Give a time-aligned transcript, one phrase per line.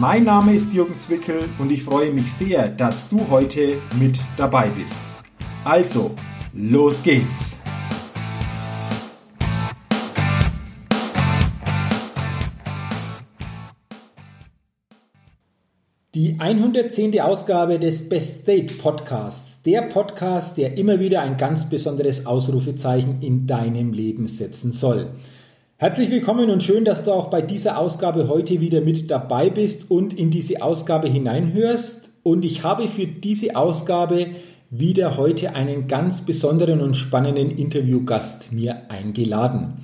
[0.00, 4.68] Mein Name ist Jürgen Zwickel und ich freue mich sehr, dass du heute mit dabei
[4.68, 5.00] bist.
[5.64, 6.14] Also,
[6.52, 7.56] los geht's!
[16.14, 17.20] Die 110.
[17.20, 19.60] Ausgabe des Best State Podcasts.
[19.64, 25.08] Der Podcast, der immer wieder ein ganz besonderes Ausrufezeichen in deinem Leben setzen soll.
[25.80, 29.92] Herzlich willkommen und schön, dass du auch bei dieser Ausgabe heute wieder mit dabei bist
[29.92, 32.10] und in diese Ausgabe hineinhörst.
[32.24, 34.26] Und ich habe für diese Ausgabe
[34.70, 39.74] wieder heute einen ganz besonderen und spannenden Interviewgast mir eingeladen.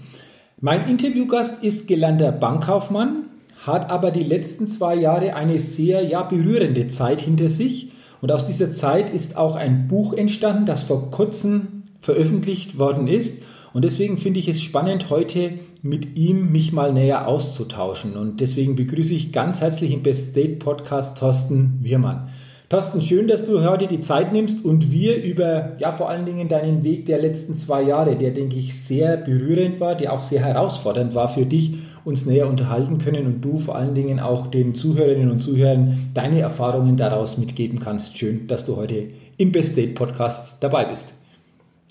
[0.60, 3.26] Mein Interviewgast ist gelernter Bankkaufmann,
[3.64, 7.92] hat aber die letzten zwei Jahre eine sehr ja, berührende Zeit hinter sich.
[8.20, 13.44] Und aus dieser Zeit ist auch ein Buch entstanden, das vor kurzem veröffentlicht worden ist.
[13.74, 18.16] Und deswegen finde ich es spannend, heute mit ihm mich mal näher auszutauschen.
[18.16, 22.28] Und deswegen begrüße ich ganz herzlich im Best State Podcast Thorsten Wirmann.
[22.68, 26.48] Thorsten, schön, dass du heute die Zeit nimmst und wir über, ja, vor allen Dingen
[26.48, 30.44] deinen Weg der letzten zwei Jahre, der, denke ich, sehr berührend war, der auch sehr
[30.44, 34.76] herausfordernd war für dich, uns näher unterhalten können und du vor allen Dingen auch den
[34.76, 38.16] Zuhörerinnen und Zuhörern deine Erfahrungen daraus mitgeben kannst.
[38.16, 41.08] Schön, dass du heute im Best State Podcast dabei bist.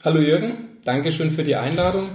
[0.01, 2.09] Hallo Jürgen, Dankeschön für die Einladung.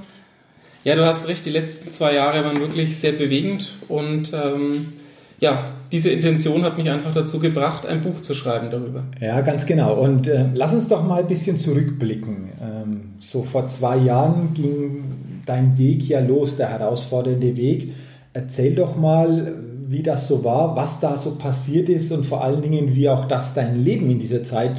[0.85, 4.93] Ja, du hast recht, die letzten zwei Jahre waren wirklich sehr bewegend und ähm,
[5.41, 9.05] ja, diese Intention hat mich einfach dazu gebracht, ein Buch zu schreiben darüber.
[9.21, 9.95] Ja, ganz genau.
[9.95, 12.51] Und äh, lass uns doch mal ein bisschen zurückblicken.
[12.61, 17.95] Ähm, so vor zwei Jahren ging dein Weg ja los, der herausfordernde Weg.
[18.35, 19.55] Erzähl doch mal,
[19.87, 23.27] wie das so war, was da so passiert ist und vor allen Dingen, wie auch
[23.27, 24.79] das dein Leben in dieser Zeit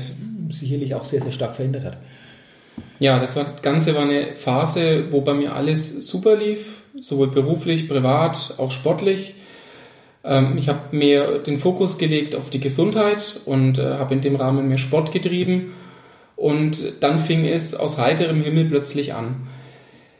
[0.50, 1.98] sicherlich auch sehr, sehr stark verändert hat.
[3.00, 6.60] Ja, das Ganze war eine Phase, wo bei mir alles super lief,
[7.00, 9.36] sowohl beruflich, privat, auch sportlich.
[10.26, 14.36] Ähm, ich habe mir den Fokus gelegt auf die Gesundheit und äh, habe in dem
[14.36, 15.74] Rahmen mehr Sport getrieben.
[16.36, 19.48] Und dann fing es aus heiterem Himmel plötzlich an.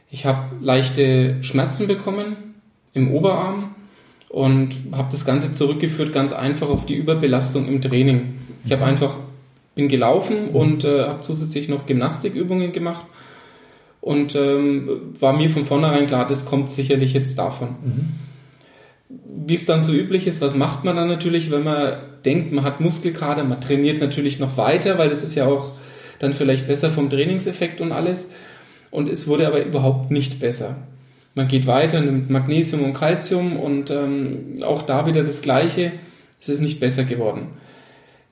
[0.10, 2.56] Ich habe leichte Schmerzen bekommen
[2.94, 3.76] im Oberarm
[4.30, 8.40] und habe das Ganze zurückgeführt ganz einfach auf die Überbelastung im Training.
[8.64, 9.16] Ich habe einfach
[9.80, 13.06] bin gelaufen und äh, habe zusätzlich noch Gymnastikübungen gemacht
[14.02, 17.70] und ähm, war mir von vornherein klar, das kommt sicherlich jetzt davon.
[17.82, 18.10] Mhm.
[19.48, 21.94] Wie es dann so üblich ist, was macht man dann natürlich, wenn man
[22.26, 25.72] denkt, man hat Muskelkater, man trainiert natürlich noch weiter, weil das ist ja auch
[26.20, 28.34] dann vielleicht besser vom Trainingseffekt und alles.
[28.92, 30.88] Und es wurde aber überhaupt nicht besser.
[31.36, 35.94] Man geht weiter, nimmt Magnesium und Calcium und ähm, auch da wieder das Gleiche.
[36.42, 37.48] Es ist nicht besser geworden.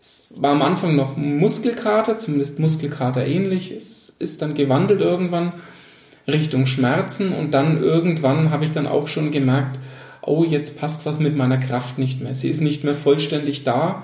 [0.08, 3.72] Es war am Anfang noch Muskelkater, zumindest Muskelkater ähnlich.
[3.72, 5.52] Es ist dann gewandelt irgendwann
[6.26, 9.80] Richtung Schmerzen und dann irgendwann habe ich dann auch schon gemerkt,
[10.22, 12.34] oh, jetzt passt was mit meiner Kraft nicht mehr.
[12.34, 14.04] Sie ist nicht mehr vollständig da,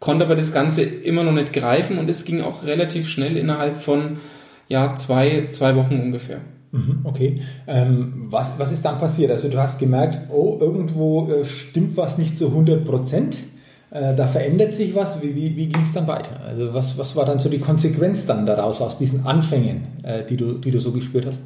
[0.00, 3.80] konnte aber das Ganze immer noch nicht greifen und es ging auch relativ schnell innerhalb
[3.80, 4.18] von
[4.68, 6.42] ja, zwei, zwei Wochen ungefähr.
[6.72, 7.40] Mhm, okay.
[7.66, 9.30] Ähm, was, was ist dann passiert?
[9.30, 13.38] Also du hast gemerkt, oh, irgendwo äh, stimmt was nicht zu 100 Prozent.
[13.92, 15.22] Äh, da verändert sich was.
[15.22, 16.40] Wie, wie, wie ging es dann weiter?
[16.46, 20.36] Also was, was war dann so die Konsequenz dann daraus, aus diesen Anfängen, äh, die,
[20.36, 21.40] du, die du so gespürt hast?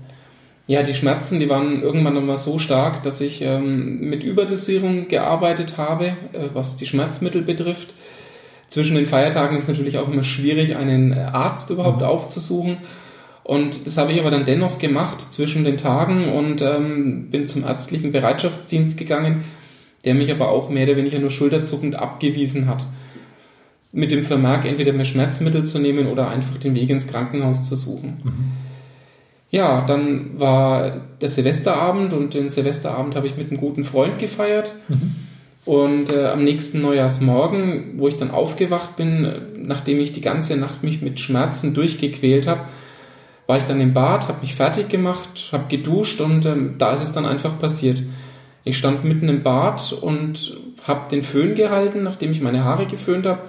[0.69, 5.77] Ja, die Schmerzen, die waren irgendwann nochmal so stark, dass ich ähm, mit Überdosierung gearbeitet
[5.77, 7.93] habe, äh, was die Schmerzmittel betrifft.
[8.69, 12.07] Zwischen den Feiertagen ist es natürlich auch immer schwierig, einen Arzt überhaupt mhm.
[12.07, 12.79] aufzusuchen.
[13.43, 17.65] Und das habe ich aber dann dennoch gemacht zwischen den Tagen und ähm, bin zum
[17.65, 19.45] ärztlichen Bereitschaftsdienst gegangen
[20.05, 22.87] der mich aber auch mehr oder weniger nur schulterzuckend abgewiesen hat.
[23.93, 27.77] Mit dem Vermerk, entweder mehr Schmerzmittel zu nehmen oder einfach den Weg ins Krankenhaus zu
[27.77, 28.21] suchen.
[28.23, 28.53] Mhm.
[29.51, 34.75] Ja, dann war der Silvesterabend und den Silvesterabend habe ich mit einem guten Freund gefeiert.
[34.89, 35.17] Mhm.
[35.65, 40.85] Und äh, am nächsten Neujahrsmorgen, wo ich dann aufgewacht bin, nachdem ich die ganze Nacht
[40.85, 42.61] mich mit Schmerzen durchgequält habe,
[43.47, 47.03] war ich dann im Bad, habe mich fertig gemacht, habe geduscht und ähm, da ist
[47.03, 48.01] es dann einfach passiert.
[48.67, 50.57] Ich stand mitten im Bad und
[50.89, 53.43] habe den Föhn gehalten, nachdem ich meine Haare geföhnt habe.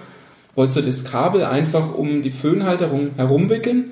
[0.54, 3.86] Wollte so das Kabel einfach um die Föhnhalterung herumwickeln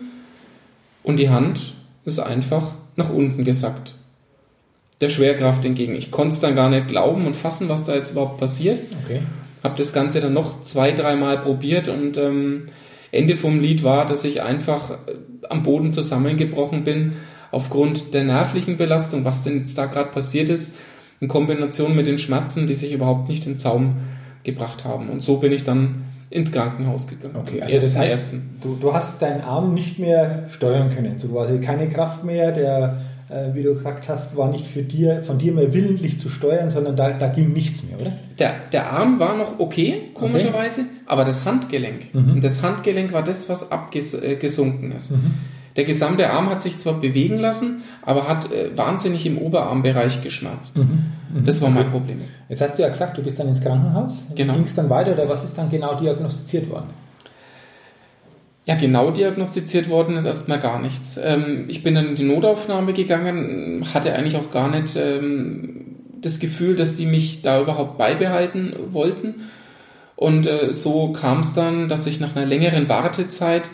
[1.02, 1.74] und die Hand
[2.06, 3.96] ist einfach nach unten gesackt.
[5.02, 5.96] Der Schwerkraft entgegen.
[5.96, 8.80] Ich konnte es dann gar nicht glauben und fassen, was da jetzt überhaupt passiert.
[9.04, 9.22] Okay.
[9.64, 12.68] Habe das Ganze dann noch zwei, dreimal probiert und ähm,
[13.12, 14.96] Ende vom Lied war, dass ich einfach äh,
[15.50, 17.14] am Boden zusammengebrochen bin
[17.50, 20.76] aufgrund der nervlichen Belastung, was denn jetzt da gerade passiert ist,
[21.20, 23.96] in Kombination mit den Schmerzen, die sich überhaupt nicht in Zaum
[24.44, 25.10] gebracht haben.
[25.10, 27.36] Und so bin ich dann ins Krankenhaus gegangen.
[27.36, 31.60] Okay, also das heißt, du, du hast deinen Arm nicht mehr steuern können, so quasi
[31.60, 35.52] keine Kraft mehr, der äh, wie du gesagt hast, war nicht für dir, von dir
[35.52, 38.14] mehr willentlich zu steuern, sondern da, da ging nichts mehr, oder?
[38.38, 40.90] Der, der Arm war noch okay, komischerweise, okay.
[41.08, 42.42] aber das Handgelenk, mhm.
[42.42, 45.12] das Handgelenk war das, was abgesunken ist.
[45.12, 45.34] Mhm.
[45.76, 50.78] Der gesamte Arm hat sich zwar bewegen lassen, aber hat äh, wahnsinnig im Oberarmbereich geschmerzt.
[50.78, 51.12] Mhm.
[51.34, 51.46] Mhm.
[51.46, 52.22] Das war mein Problem.
[52.48, 54.24] Jetzt hast du ja gesagt, du bist dann ins Krankenhaus.
[54.36, 54.54] Genau.
[54.54, 56.90] Ging es dann weiter oder was ist dann genau diagnostiziert worden?
[58.66, 61.20] Ja, genau diagnostiziert worden ist erstmal gar nichts.
[61.24, 65.86] Ähm, ich bin dann in die Notaufnahme gegangen, hatte eigentlich auch gar nicht ähm,
[66.22, 69.52] das Gefühl, dass die mich da überhaupt beibehalten wollten.
[70.16, 73.70] Und äh, so kam es dann, dass ich nach einer längeren Wartezeit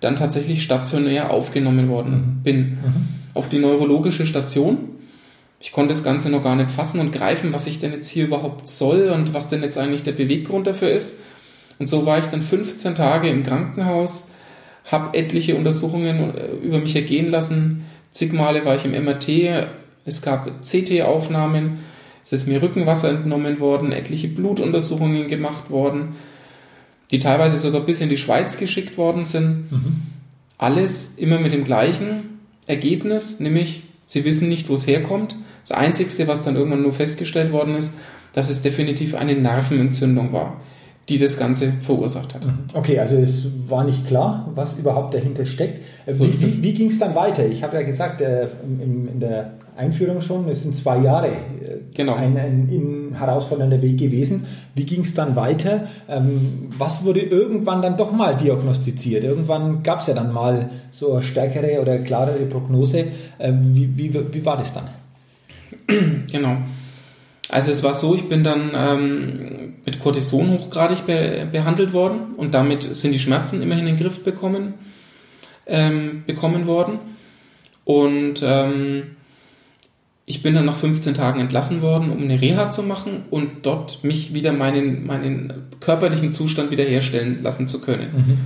[0.00, 2.58] dann tatsächlich stationär aufgenommen worden bin.
[2.58, 3.08] Mhm.
[3.34, 4.78] Auf die neurologische Station.
[5.60, 8.26] Ich konnte das Ganze noch gar nicht fassen und greifen, was ich denn jetzt hier
[8.26, 11.20] überhaupt soll und was denn jetzt eigentlich der Beweggrund dafür ist.
[11.78, 14.30] Und so war ich dann 15 Tage im Krankenhaus,
[14.84, 17.84] habe etliche Untersuchungen äh, über mich ergehen lassen.
[18.12, 19.28] Zig Male war ich im MRT,
[20.04, 21.80] es gab CT-Aufnahmen,
[22.22, 26.16] es ist mir Rückenwasser entnommen worden, etliche Blutuntersuchungen gemacht worden,
[27.10, 29.70] die teilweise sogar bis in die Schweiz geschickt worden sind.
[29.70, 30.02] Mhm.
[30.58, 35.36] Alles immer mit dem gleichen Ergebnis, nämlich sie wissen nicht, wo es herkommt.
[35.62, 37.98] Das Einzige, was dann irgendwann nur festgestellt worden ist,
[38.32, 40.60] dass es definitiv eine Nervenentzündung war
[41.08, 42.44] die das Ganze verursacht hat.
[42.44, 42.58] Mhm.
[42.72, 45.82] Okay, also es war nicht klar, was überhaupt dahinter steckt.
[46.12, 47.46] So wie, wie, wie ging es dann weiter?
[47.46, 51.78] Ich habe ja gesagt, äh, in, in, der Einführung schon, es sind zwei Jahre äh,
[51.94, 52.14] genau.
[52.14, 54.46] ein, ein, ein herausfordernder Weg gewesen.
[54.74, 55.88] Wie ging es dann weiter?
[56.08, 59.24] Ähm, was wurde irgendwann dann doch mal diagnostiziert?
[59.24, 63.06] Irgendwann gab es ja dann mal so eine stärkere oder klarere Prognose.
[63.38, 64.88] Ähm, wie, wie, wie war das dann?
[66.30, 66.56] Genau.
[67.48, 72.54] Also es war so, ich bin dann ähm, mit Cortison hochgradig be behandelt worden und
[72.54, 74.74] damit sind die Schmerzen immerhin in den Griff bekommen,
[75.66, 76.98] ähm, bekommen worden.
[77.84, 79.16] Und ähm,
[80.28, 84.02] ich bin dann nach 15 Tagen entlassen worden, um eine Reha zu machen und dort
[84.02, 88.08] mich wieder meinen, meinen körperlichen Zustand wiederherstellen lassen zu können.
[88.12, 88.38] Mhm.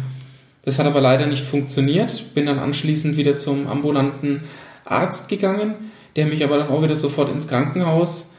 [0.63, 2.35] Das hat aber leider nicht funktioniert.
[2.35, 4.43] Bin dann anschließend wieder zum ambulanten
[4.85, 5.75] Arzt gegangen,
[6.17, 8.37] der mich aber dann auch wieder sofort ins Krankenhaus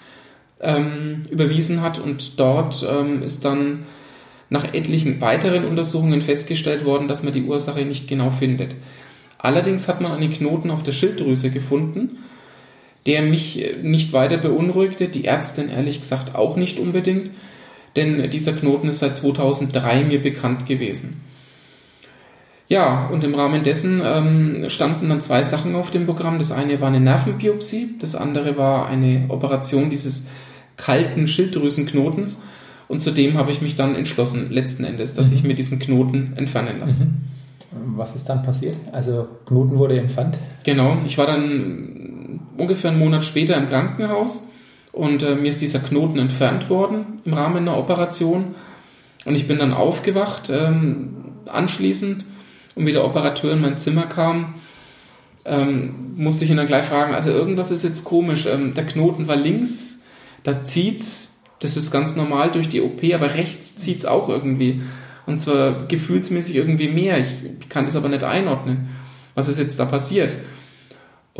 [0.59, 3.87] ähm, überwiesen hat und dort ähm, ist dann
[4.49, 8.75] nach etlichen weiteren Untersuchungen festgestellt worden, dass man die Ursache nicht genau findet.
[9.39, 12.19] Allerdings hat man einen Knoten auf der Schilddrüse gefunden,
[13.05, 17.31] der mich äh, nicht weiter beunruhigte, die Ärztin ehrlich gesagt auch nicht unbedingt,
[17.95, 21.21] denn dieser Knoten ist seit 2003 mir bekannt gewesen.
[22.71, 26.37] Ja, und im Rahmen dessen ähm, standen dann zwei Sachen auf dem Programm.
[26.37, 30.29] Das eine war eine Nervenbiopsie, das andere war eine Operation dieses
[30.77, 32.45] kalten Schilddrüsenknotens.
[32.87, 35.35] Und zudem habe ich mich dann entschlossen, letzten Endes, dass mhm.
[35.35, 37.05] ich mir diesen Knoten entfernen lasse.
[37.05, 37.97] Mhm.
[37.97, 38.77] Was ist dann passiert?
[38.93, 40.37] Also Knoten wurde entfernt?
[40.63, 42.00] Genau, ich war dann
[42.61, 44.49] ungefähr einen Monat später im Krankenhaus
[44.91, 48.55] und äh, mir ist dieser Knoten entfernt worden im Rahmen einer Operation.
[49.25, 52.25] Und ich bin dann aufgewacht ähm, anschließend
[52.75, 54.55] und wie der Operateur in mein Zimmer kam,
[55.45, 58.45] ähm, musste ich ihn dann gleich fragen, also irgendwas ist jetzt komisch.
[58.45, 60.01] Ähm, der Knoten war links
[60.43, 64.81] da zieht's, das ist ganz normal durch die OP, aber rechts zieht's auch irgendwie.
[65.27, 67.19] Und zwar gefühlsmäßig irgendwie mehr.
[67.19, 68.89] Ich kann das aber nicht einordnen.
[69.35, 70.31] Was ist jetzt da passiert?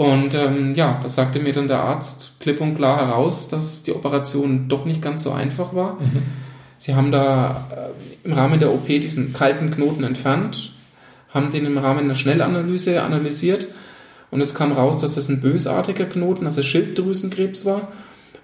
[0.01, 3.93] Und ähm, ja, das sagte mir dann der Arzt klipp und klar heraus, dass die
[3.93, 5.99] Operation doch nicht ganz so einfach war.
[5.99, 6.23] Mhm.
[6.79, 10.73] Sie haben da äh, im Rahmen der OP diesen kalten Knoten entfernt,
[11.29, 13.67] haben den im Rahmen einer Schnellanalyse analysiert
[14.31, 17.89] und es kam raus, dass das ein bösartiger Knoten, also Schilddrüsenkrebs war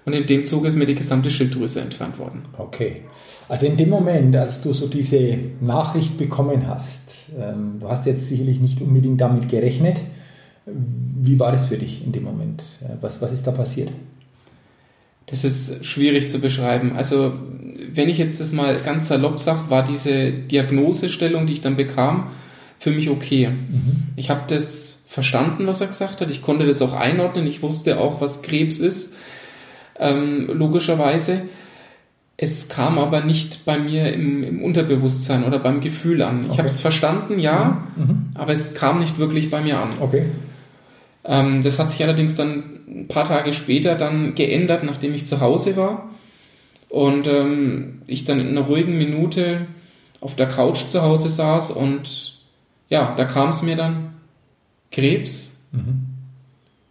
[0.04, 2.44] und in dem Zuge ist mir die gesamte Schilddrüse entfernt worden.
[2.56, 3.02] Okay.
[3.48, 7.02] Also in dem Moment, als du so diese Nachricht bekommen hast,
[7.36, 9.96] ähm, du hast jetzt sicherlich nicht unbedingt damit gerechnet.
[11.20, 12.62] Wie war das für dich in dem Moment?
[13.00, 13.90] Was, was ist da passiert?
[15.26, 16.92] Das ist schwierig zu beschreiben.
[16.96, 17.34] Also,
[17.92, 22.30] wenn ich jetzt das mal ganz salopp sage, war diese Diagnosestellung, die ich dann bekam,
[22.78, 23.48] für mich okay.
[23.48, 24.04] Mhm.
[24.16, 26.30] Ich habe das verstanden, was er gesagt hat.
[26.30, 27.46] Ich konnte das auch einordnen.
[27.46, 29.16] Ich wusste auch, was Krebs ist
[29.98, 31.42] ähm, logischerweise.
[32.36, 36.44] Es kam aber nicht bei mir im, im Unterbewusstsein oder beim Gefühl an.
[36.44, 36.58] Ich okay.
[36.58, 38.04] habe es verstanden, ja, mhm.
[38.04, 38.26] mhm.
[38.34, 39.90] aber es kam nicht wirklich bei mir an.
[40.00, 40.26] Okay.
[41.28, 45.40] Ähm, das hat sich allerdings dann ein paar Tage später dann geändert, nachdem ich zu
[45.40, 46.08] Hause war
[46.88, 49.66] und ähm, ich dann in einer ruhigen Minute
[50.20, 52.40] auf der Couch zu Hause saß und
[52.88, 54.14] ja, da kam es mir dann,
[54.90, 55.66] Krebs.
[55.70, 56.06] Mhm.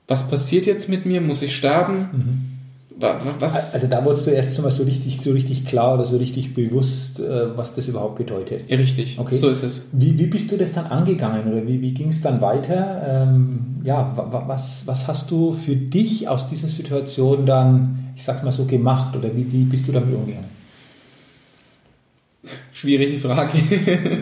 [0.08, 1.20] Was passiert jetzt mit mir?
[1.20, 1.98] Muss ich sterben?
[1.98, 2.57] Mhm.
[3.00, 3.76] Was?
[3.76, 7.20] Also da wurdest du erst mal so richtig, so richtig klar oder so richtig bewusst,
[7.20, 8.70] äh, was das überhaupt bedeutet.
[8.72, 9.36] Richtig, okay.
[9.36, 9.90] so ist es.
[9.94, 13.04] Wie, wie bist du das dann angegangen oder wie, wie ging es dann weiter?
[13.08, 14.14] Ähm, ja,
[14.48, 19.16] was, was hast du für dich aus dieser Situation dann, ich sag mal so, gemacht
[19.16, 20.50] oder wie, wie bist du damit umgegangen?
[22.74, 23.60] Schwierige Frage.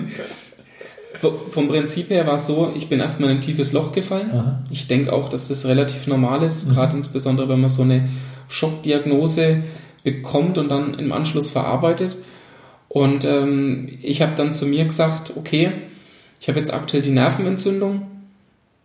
[1.51, 4.31] Vom Prinzip her war es so, ich bin erstmal in ein tiefes Loch gefallen.
[4.31, 4.63] Aha.
[4.69, 6.73] Ich denke auch, dass das relativ normal ist, mhm.
[6.73, 8.09] gerade insbesondere wenn man so eine
[8.47, 9.63] Schockdiagnose
[10.03, 12.15] bekommt und dann im Anschluss verarbeitet.
[12.87, 15.71] Und ähm, ich habe dann zu mir gesagt, okay,
[16.39, 18.07] ich habe jetzt aktuell die Nervenentzündung,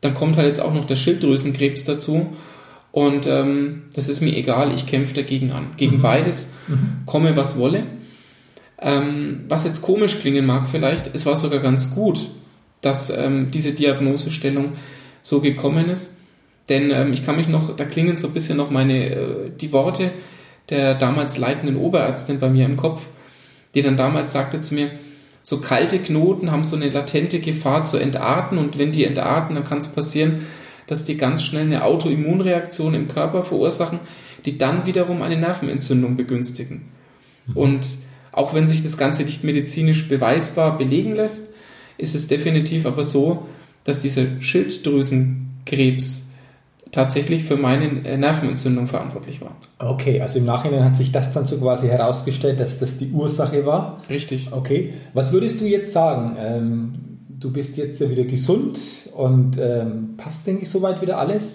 [0.00, 2.36] dann kommt halt jetzt auch noch der Schilddrüsenkrebs dazu.
[2.92, 5.74] Und ähm, das ist mir egal, ich kämpfe dagegen an.
[5.76, 6.02] Gegen mhm.
[6.02, 7.02] beides mhm.
[7.06, 7.84] komme, was wolle.
[8.80, 12.30] Ähm, was jetzt komisch klingen mag vielleicht, es war sogar ganz gut,
[12.80, 14.72] dass ähm, diese Diagnosestellung
[15.22, 16.19] so gekommen ist.
[16.70, 19.72] Denn ähm, ich kann mich noch, da klingen so ein bisschen noch meine, äh, die
[19.72, 20.10] Worte
[20.70, 23.02] der damals leitenden Oberärztin bei mir im Kopf,
[23.74, 24.90] die dann damals sagte zu mir,
[25.42, 29.64] so kalte Knoten haben so eine latente Gefahr zu entarten und wenn die entarten, dann
[29.64, 30.46] kann es passieren,
[30.86, 33.98] dass die ganz schnell eine Autoimmunreaktion im Körper verursachen,
[34.44, 36.88] die dann wiederum eine Nervenentzündung begünstigen.
[37.46, 37.56] Mhm.
[37.56, 37.88] Und
[38.32, 41.56] auch wenn sich das Ganze nicht medizinisch beweisbar belegen lässt,
[41.98, 43.46] ist es definitiv aber so,
[43.84, 46.29] dass dieser Schilddrüsenkrebs
[46.92, 49.56] tatsächlich für meine Nervenentzündung verantwortlich war.
[49.78, 53.64] Okay, also im Nachhinein hat sich das dann so quasi herausgestellt, dass das die Ursache
[53.64, 54.02] war.
[54.08, 54.52] Richtig.
[54.52, 56.36] Okay, was würdest du jetzt sagen?
[56.38, 56.94] Ähm,
[57.28, 58.78] du bist jetzt ja wieder gesund
[59.14, 61.54] und ähm, passt, denke ich, soweit wieder alles.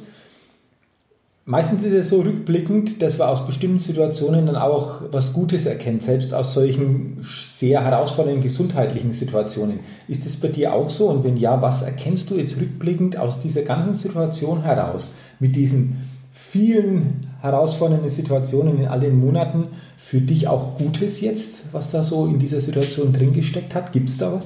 [1.47, 6.01] Meistens ist es so rückblickend, dass man aus bestimmten Situationen dann auch was Gutes erkennt,
[6.01, 9.81] selbst aus solchen sehr herausfordernden gesundheitlichen Situationen.
[10.07, 11.07] Ist es bei dir auch so?
[11.07, 15.11] Und wenn ja, was erkennst du jetzt rückblickend aus dieser ganzen Situation heraus?
[15.39, 15.97] Mit diesen
[16.31, 19.65] vielen herausfordernden Situationen in all den Monaten
[19.97, 23.93] für dich auch Gutes jetzt, was da so in dieser Situation drin gesteckt hat?
[23.93, 24.45] Gibt es da was?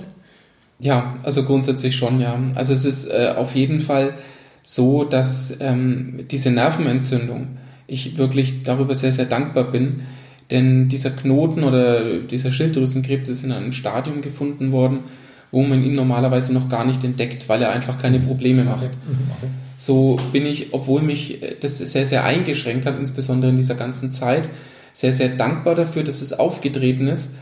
[0.80, 2.38] Ja, also grundsätzlich schon, ja.
[2.56, 4.14] Also es ist äh, auf jeden Fall
[4.64, 7.48] so, dass ähm, diese Nervenentzündung,
[7.88, 10.02] ich wirklich darüber sehr, sehr dankbar bin,
[10.52, 15.02] denn dieser Knoten oder dieser Schilddrüsenkrebs ist in einem Stadium gefunden worden,
[15.52, 18.90] wo man ihn normalerweise noch gar nicht entdeckt, weil er einfach keine Probleme macht.
[18.90, 24.12] Mhm, so bin ich, obwohl mich das sehr, sehr eingeschränkt hat, insbesondere in dieser ganzen
[24.12, 24.50] Zeit,
[24.94, 27.36] sehr, sehr dankbar dafür, dass es aufgetreten ist,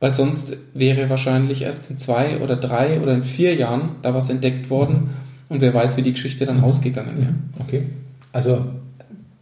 [0.00, 4.30] weil sonst wäre wahrscheinlich erst in zwei oder drei oder in vier Jahren da was
[4.30, 5.10] entdeckt worden
[5.48, 6.64] und wer weiß, wie die Geschichte dann mhm.
[6.64, 7.34] ausgegangen wäre.
[7.60, 7.84] Okay.
[8.32, 8.64] Also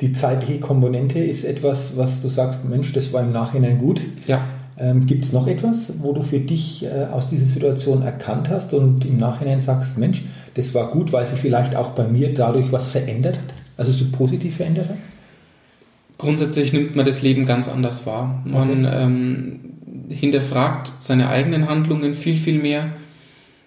[0.02, 4.02] die zeitliche Komponente ist etwas, was du sagst, Mensch, das war im Nachhinein gut.
[4.26, 4.44] Ja.
[4.80, 8.72] Ähm, Gibt es noch etwas, wo du für dich äh, aus dieser Situation erkannt hast
[8.74, 10.22] und im Nachhinein sagst, Mensch,
[10.54, 13.54] das war gut, weil sich vielleicht auch bei mir dadurch was verändert hat?
[13.76, 14.96] Also so positiv verändert hat?
[16.16, 18.42] Grundsätzlich nimmt man das Leben ganz anders wahr.
[18.44, 19.02] Man okay.
[19.02, 19.60] ähm,
[20.08, 22.92] hinterfragt seine eigenen Handlungen viel, viel mehr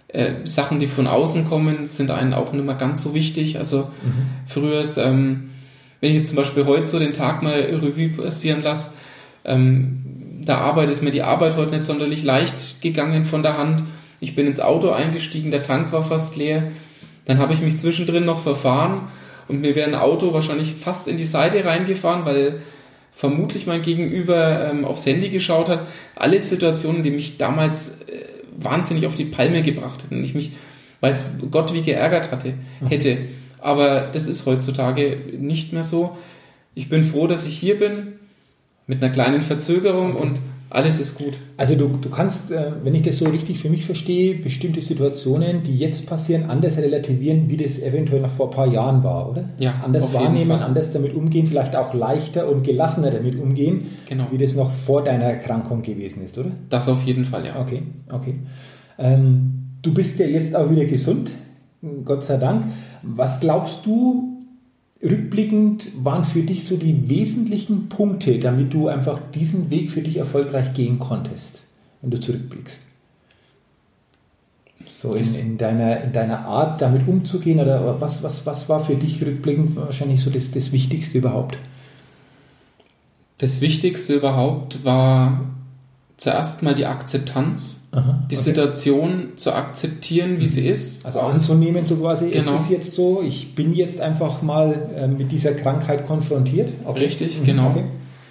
[0.09, 3.57] äh, Sachen, die von außen kommen, sind einem auch nicht mehr ganz so wichtig.
[3.57, 4.27] Also mhm.
[4.47, 5.51] früher ist, ähm,
[5.99, 8.95] wenn ich jetzt zum Beispiel heute so den Tag mal Revue passieren lasse,
[9.45, 10.20] ähm,
[10.51, 13.83] der Arbeit ist mir die Arbeit heute nicht sonderlich leicht gegangen von der Hand.
[14.19, 16.73] Ich bin ins Auto eingestiegen, der Tank war fast leer.
[17.23, 19.07] Dann habe ich mich zwischendrin noch verfahren
[19.47, 22.63] und mir wäre ein Auto wahrscheinlich fast in die Seite reingefahren, weil
[23.13, 25.87] vermutlich mein Gegenüber ähm, aufs Handy geschaut hat.
[26.17, 28.25] Alle Situationen, die mich damals äh,
[28.57, 30.51] wahnsinnig auf die Palme gebracht hätten und ich mich,
[30.99, 32.87] weiß Gott, wie geärgert hatte, mhm.
[32.87, 33.17] hätte.
[33.59, 36.17] Aber das ist heutzutage nicht mehr so.
[36.75, 38.19] Ich bin froh, dass ich hier bin,
[38.91, 40.21] mit einer kleinen Verzögerung okay.
[40.21, 41.33] und alles ist gut.
[41.55, 45.63] Also du, du kannst, äh, wenn ich das so richtig für mich verstehe, bestimmte Situationen,
[45.63, 49.45] die jetzt passieren, anders relativieren, wie das eventuell noch vor ein paar Jahren war, oder?
[49.59, 49.75] Ja.
[49.81, 54.27] Anders wahrnehmen, anders damit umgehen, vielleicht auch leichter und gelassener damit umgehen, genau.
[54.29, 56.51] wie das noch vor deiner Erkrankung gewesen ist, oder?
[56.69, 57.61] Das auf jeden Fall, ja.
[57.61, 58.35] Okay, okay.
[58.99, 61.31] Ähm, du bist ja jetzt auch wieder gesund,
[62.03, 62.65] Gott sei Dank.
[63.03, 64.30] Was glaubst du,
[65.03, 70.17] rückblickend waren für dich so die wesentlichen Punkte, damit du einfach diesen Weg für dich
[70.17, 71.61] erfolgreich gehen konntest,
[72.01, 72.77] wenn du zurückblickst?
[74.87, 78.95] So in, in, deiner, in deiner Art, damit umzugehen oder was, was, was war für
[78.95, 81.57] dich rückblickend wahrscheinlich so das, das Wichtigste überhaupt?
[83.39, 85.49] Das Wichtigste überhaupt war
[86.21, 88.43] zuerst mal die Akzeptanz, Aha, die okay.
[88.43, 90.47] Situation zu akzeptieren, wie mhm.
[90.47, 91.03] sie ist.
[91.03, 92.53] Also anzunehmen, so quasi, genau.
[92.53, 96.69] es ist jetzt so, ich bin jetzt einfach mal äh, mit dieser Krankheit konfrontiert.
[96.85, 96.99] Okay.
[96.99, 97.45] Richtig, mhm.
[97.45, 97.69] genau.
[97.71, 97.85] Okay.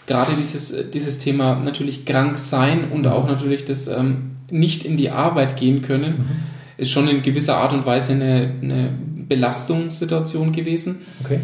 [0.06, 5.10] Gerade dieses, dieses Thema natürlich krank sein und auch natürlich das ähm, nicht in die
[5.10, 6.26] Arbeit gehen können, mhm.
[6.76, 8.90] ist schon in gewisser Art und Weise eine, eine
[9.28, 11.02] Belastungssituation gewesen.
[11.24, 11.40] Okay.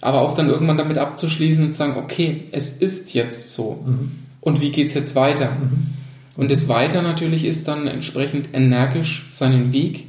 [0.00, 3.84] Aber auch dann irgendwann damit abzuschließen und zu sagen, okay, es ist jetzt so.
[3.86, 4.24] Mhm.
[4.44, 5.50] Und wie geht es jetzt weiter?
[5.52, 5.94] Mhm.
[6.36, 10.08] Und das Weiter natürlich ist dann entsprechend energisch seinen Weg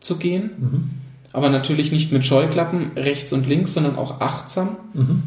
[0.00, 0.50] zu gehen.
[0.58, 0.90] Mhm.
[1.32, 4.76] Aber natürlich nicht mit Scheuklappen rechts und links, sondern auch achtsam.
[4.92, 5.22] Mhm.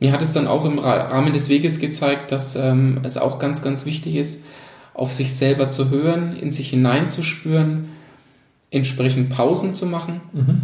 [0.00, 3.62] Mir hat es dann auch im Rahmen des Weges gezeigt, dass ähm, es auch ganz,
[3.62, 4.46] ganz wichtig ist,
[4.94, 7.90] auf sich selber zu hören, in sich hineinzuspüren,
[8.70, 10.62] entsprechend Pausen zu machen, mhm.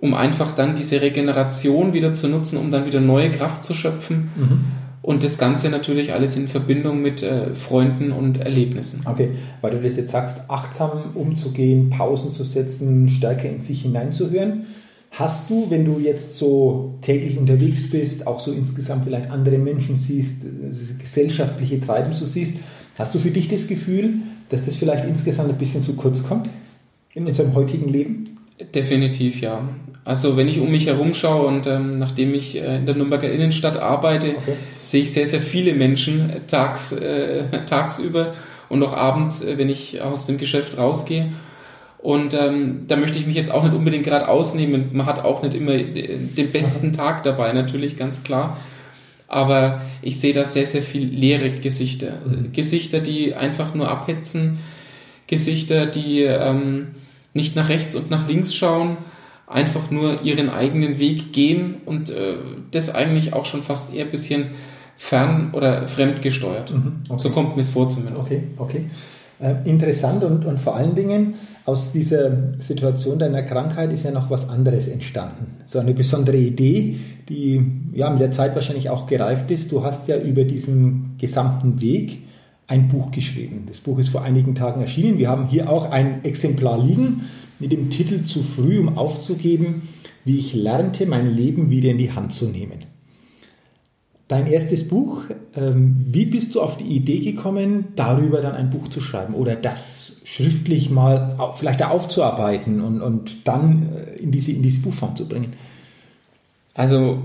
[0.00, 4.30] um einfach dann diese Regeneration wieder zu nutzen, um dann wieder neue Kraft zu schöpfen.
[5.06, 9.06] Und das Ganze natürlich alles in Verbindung mit äh, Freunden und Erlebnissen.
[9.06, 14.64] Okay, weil du das jetzt sagst, achtsam umzugehen, Pausen zu setzen, stärker in sich hineinzuhören.
[15.12, 19.94] Hast du, wenn du jetzt so täglich unterwegs bist, auch so insgesamt vielleicht andere Menschen
[19.94, 20.42] siehst,
[20.98, 22.54] gesellschaftliche Treiben so siehst,
[22.98, 24.14] hast du für dich das Gefühl,
[24.48, 26.50] dass das vielleicht insgesamt ein bisschen zu kurz kommt
[27.14, 28.24] in unserem heutigen Leben?
[28.74, 29.68] Definitiv ja.
[30.04, 33.30] Also wenn ich um mich herum schaue und ähm, nachdem ich äh, in der Nürnberger
[33.30, 34.54] Innenstadt arbeite, okay.
[34.86, 38.34] Sehe ich sehr, sehr viele Menschen äh, tags, äh, tagsüber
[38.68, 41.32] und auch abends, äh, wenn ich aus dem Geschäft rausgehe.
[41.98, 44.90] Und ähm, da möchte ich mich jetzt auch nicht unbedingt gerade ausnehmen.
[44.92, 48.58] Man hat auch nicht immer den besten Tag dabei, natürlich, ganz klar.
[49.26, 52.18] Aber ich sehe da sehr, sehr viel leere Gesichter.
[52.24, 52.52] Mhm.
[52.52, 54.60] Gesichter, die einfach nur abhetzen.
[55.26, 56.94] Gesichter, die ähm,
[57.34, 58.98] nicht nach rechts und nach links schauen
[59.46, 62.34] einfach nur ihren eigenen Weg gehen und äh,
[62.72, 64.46] das eigentlich auch schon fast eher ein bisschen
[64.96, 66.72] fern- oder fremdgesteuert.
[66.72, 67.20] Mhm, okay.
[67.20, 68.26] So kommt mir es vor zumindest.
[68.30, 68.84] Okay, okay.
[69.38, 71.34] Äh, interessant und, und vor allen Dingen
[71.66, 75.58] aus dieser Situation deiner Krankheit ist ja noch was anderes entstanden.
[75.66, 76.96] So eine besondere Idee,
[77.28, 77.60] die
[77.92, 79.70] ja mit der Zeit wahrscheinlich auch gereift ist.
[79.72, 82.22] Du hast ja über diesen gesamten Weg
[82.66, 83.64] ein Buch geschrieben.
[83.68, 85.18] Das Buch ist vor einigen Tagen erschienen.
[85.18, 87.22] Wir haben hier auch ein Exemplar liegen
[87.58, 89.82] mit dem Titel Zu früh, um aufzugeben,
[90.24, 92.95] wie ich lernte, mein Leben wieder in die Hand zu nehmen.
[94.28, 95.24] Dein erstes Buch,
[95.56, 99.54] ähm, wie bist du auf die Idee gekommen, darüber dann ein Buch zu schreiben oder
[99.54, 105.28] das schriftlich mal vielleicht aufzuarbeiten und, und dann äh, in diese, in diese Buchform zu
[105.28, 105.52] bringen?
[106.74, 107.22] Also,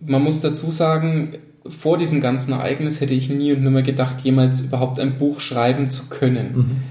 [0.00, 1.34] man muss dazu sagen,
[1.66, 5.90] vor diesem ganzen Ereignis hätte ich nie und nimmer gedacht, jemals überhaupt ein Buch schreiben
[5.90, 6.56] zu können.
[6.56, 6.82] Mhm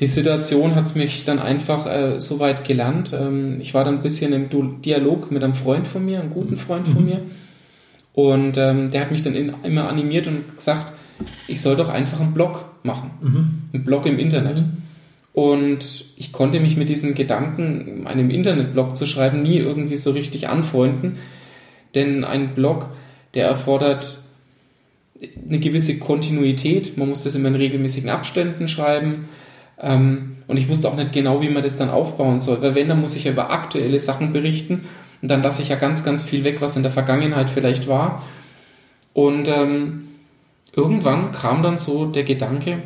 [0.00, 3.12] die Situation hat es mich dann einfach äh, so weit gelernt.
[3.12, 4.48] Ähm, ich war dann ein bisschen im
[4.82, 7.08] Dialog mit einem Freund von mir, einem guten Freund von mhm.
[7.08, 7.20] mir.
[8.14, 10.92] Und ähm, der hat mich dann in, immer animiert und gesagt,
[11.48, 13.10] ich soll doch einfach einen Blog machen.
[13.20, 13.62] Mhm.
[13.72, 14.60] Einen Blog im Internet.
[14.60, 14.82] Mhm.
[15.32, 20.48] Und ich konnte mich mit diesen Gedanken, einen Internetblog zu schreiben, nie irgendwie so richtig
[20.48, 21.16] anfreunden.
[21.96, 22.90] Denn ein Blog,
[23.34, 24.22] der erfordert
[25.48, 26.96] eine gewisse Kontinuität.
[26.96, 29.28] Man muss das immer in regelmäßigen Abständen schreiben.
[29.80, 32.62] Ähm, und ich wusste auch nicht genau, wie man das dann aufbauen soll.
[32.62, 34.84] Weil wenn, dann muss ich ja über aktuelle Sachen berichten.
[35.24, 38.24] Und dann lasse ich ja ganz, ganz viel weg, was in der Vergangenheit vielleicht war.
[39.14, 40.08] Und ähm,
[40.76, 42.82] irgendwann kam dann so der Gedanke,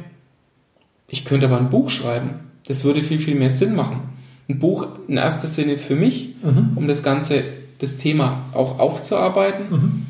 [1.09, 2.35] ich könnte aber ein Buch schreiben.
[2.69, 4.11] Das würde viel, viel mehr Sinn machen.
[4.49, 6.77] Ein Buch in erster Sinne für mich, mhm.
[6.77, 7.43] um das Ganze,
[7.81, 9.67] das Thema auch aufzuarbeiten.
[9.69, 10.07] Mhm.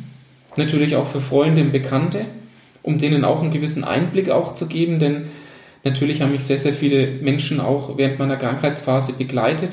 [0.58, 2.26] Natürlich auch für Freunde und Bekannte,
[2.82, 5.28] um denen auch einen gewissen Einblick auch zu geben, denn
[5.84, 9.70] Natürlich haben mich sehr, sehr viele Menschen auch während meiner Krankheitsphase begleitet,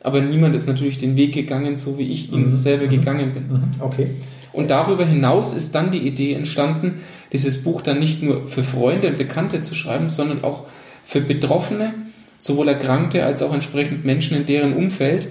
[0.00, 2.56] aber niemand ist natürlich den Weg gegangen, so wie ich ihn mhm.
[2.56, 2.90] selber mhm.
[2.90, 3.48] gegangen bin.
[3.48, 3.62] Mhm.
[3.80, 4.10] Okay.
[4.52, 7.00] Und darüber hinaus ist dann die Idee entstanden,
[7.32, 10.64] dieses Buch dann nicht nur für Freunde und Bekannte zu schreiben, sondern auch
[11.04, 11.94] für Betroffene,
[12.38, 15.28] sowohl Erkrankte als auch entsprechend Menschen in deren Umfeld,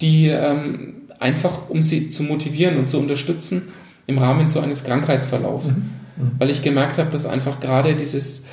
[0.00, 3.72] die ähm, einfach, um sie zu motivieren und zu unterstützen
[4.06, 5.78] im Rahmen so eines Krankheitsverlaufs.
[5.78, 5.82] Mhm.
[6.16, 6.30] Mhm.
[6.38, 8.48] Weil ich gemerkt habe, dass einfach gerade dieses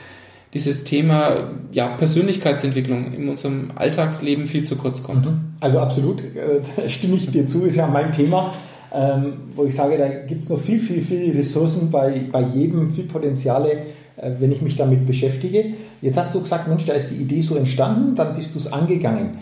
[0.53, 5.25] dieses Thema ja, Persönlichkeitsentwicklung in unserem Alltagsleben viel zu kurz kommt.
[5.25, 5.39] Mhm.
[5.59, 8.53] Also absolut, da stimme ich dir zu, ist ja mein Thema,
[8.93, 12.93] ähm, wo ich sage, da gibt es noch viel, viel, viel Ressourcen bei, bei jedem,
[12.93, 13.71] viel Potenziale,
[14.17, 15.73] äh, wenn ich mich damit beschäftige.
[16.01, 18.71] Jetzt hast du gesagt, Mensch, da ist die Idee so entstanden, dann bist du es
[18.71, 19.37] angegangen.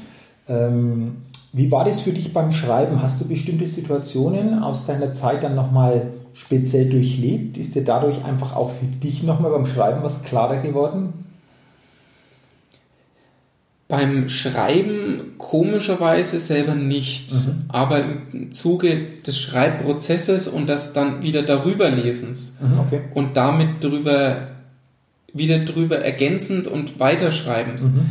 [0.48, 1.18] Ähm,
[1.52, 3.02] wie war das für dich beim Schreiben?
[3.02, 7.58] Hast du bestimmte Situationen aus deiner Zeit dann nochmal speziell durchlebt?
[7.58, 11.14] Ist dir dadurch einfach auch für dich nochmal beim Schreiben was klarer geworden?
[13.88, 17.66] Beim Schreiben komischerweise selber nicht, mhm.
[17.70, 23.02] aber im Zuge des Schreibprozesses und das dann wieder darüber lesens mhm, okay.
[23.16, 24.50] und damit drüber
[25.34, 27.94] wieder drüber ergänzend und weiterschreibens.
[27.94, 28.10] Mhm.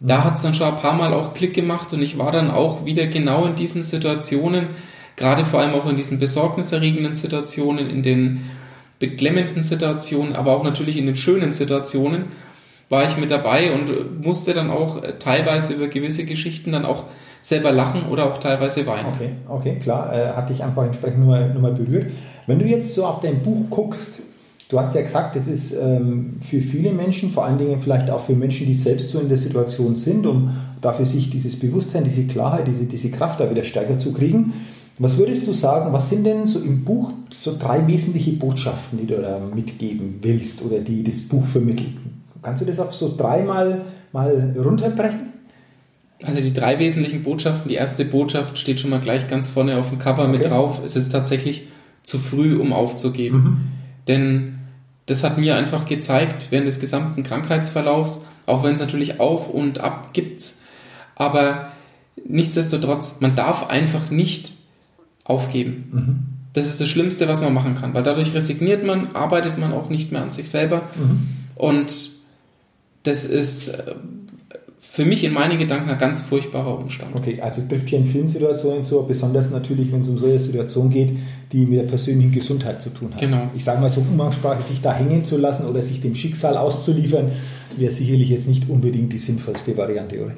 [0.00, 2.50] Da hat es dann schon ein paar Mal auch Klick gemacht und ich war dann
[2.50, 4.68] auch wieder genau in diesen Situationen,
[5.16, 8.50] gerade vor allem auch in diesen besorgniserregenden Situationen, in den
[8.98, 12.26] beklemmenden Situationen, aber auch natürlich in den schönen Situationen
[12.88, 17.04] war ich mit dabei und musste dann auch äh, teilweise über gewisse Geschichten dann auch
[17.40, 19.06] selber lachen oder auch teilweise weinen.
[19.14, 22.12] Okay, okay, klar, äh, hat dich einfach entsprechend nur nur mal berührt.
[22.46, 24.20] Wenn du jetzt so auf dein Buch guckst,
[24.68, 28.20] du hast ja gesagt, es ist ähm, für viele Menschen, vor allen Dingen vielleicht auch
[28.20, 32.24] für Menschen, die selbst so in der Situation sind, um dafür sich dieses Bewusstsein, diese
[32.24, 34.52] Klarheit, diese, diese Kraft da wieder stärker zu kriegen.
[34.98, 39.06] Was würdest du sagen, was sind denn so im Buch so drei wesentliche Botschaften, die
[39.06, 41.88] du da mitgeben willst oder die das Buch vermittelt?
[42.42, 45.32] Kannst du das auf so dreimal mal runterbrechen?
[46.22, 47.68] Also die drei wesentlichen Botschaften.
[47.68, 50.32] Die erste Botschaft steht schon mal gleich ganz vorne auf dem Cover okay.
[50.32, 50.80] mit drauf.
[50.84, 51.68] Es ist tatsächlich
[52.02, 53.38] zu früh, um aufzugeben.
[53.38, 53.56] Mhm.
[54.06, 54.58] Denn
[55.06, 59.78] das hat mir einfach gezeigt, während des gesamten Krankheitsverlaufs, auch wenn es natürlich auf und
[59.80, 60.42] ab gibt,
[61.16, 61.72] aber
[62.26, 64.53] nichtsdestotrotz, man darf einfach nicht
[65.24, 65.88] aufgeben.
[65.92, 66.18] Mhm.
[66.52, 69.90] Das ist das Schlimmste, was man machen kann, weil dadurch resigniert man, arbeitet man auch
[69.90, 71.28] nicht mehr an sich selber mhm.
[71.56, 72.10] und
[73.02, 73.94] das ist äh,
[74.94, 77.16] für mich in meinen Gedanken ein ganz furchtbarer Umstand.
[77.16, 80.90] Okay, also trifft hier in vielen Situationen zu, besonders natürlich, wenn es um solche Situationen
[80.90, 81.16] geht,
[81.50, 83.18] die mit der persönlichen Gesundheit zu tun haben.
[83.18, 83.50] Genau.
[83.56, 87.32] Ich sage mal so Umgangssprache, sich da hängen zu lassen oder sich dem Schicksal auszuliefern,
[87.76, 90.34] wäre sicherlich jetzt nicht unbedingt die sinnvollste Variante, oder?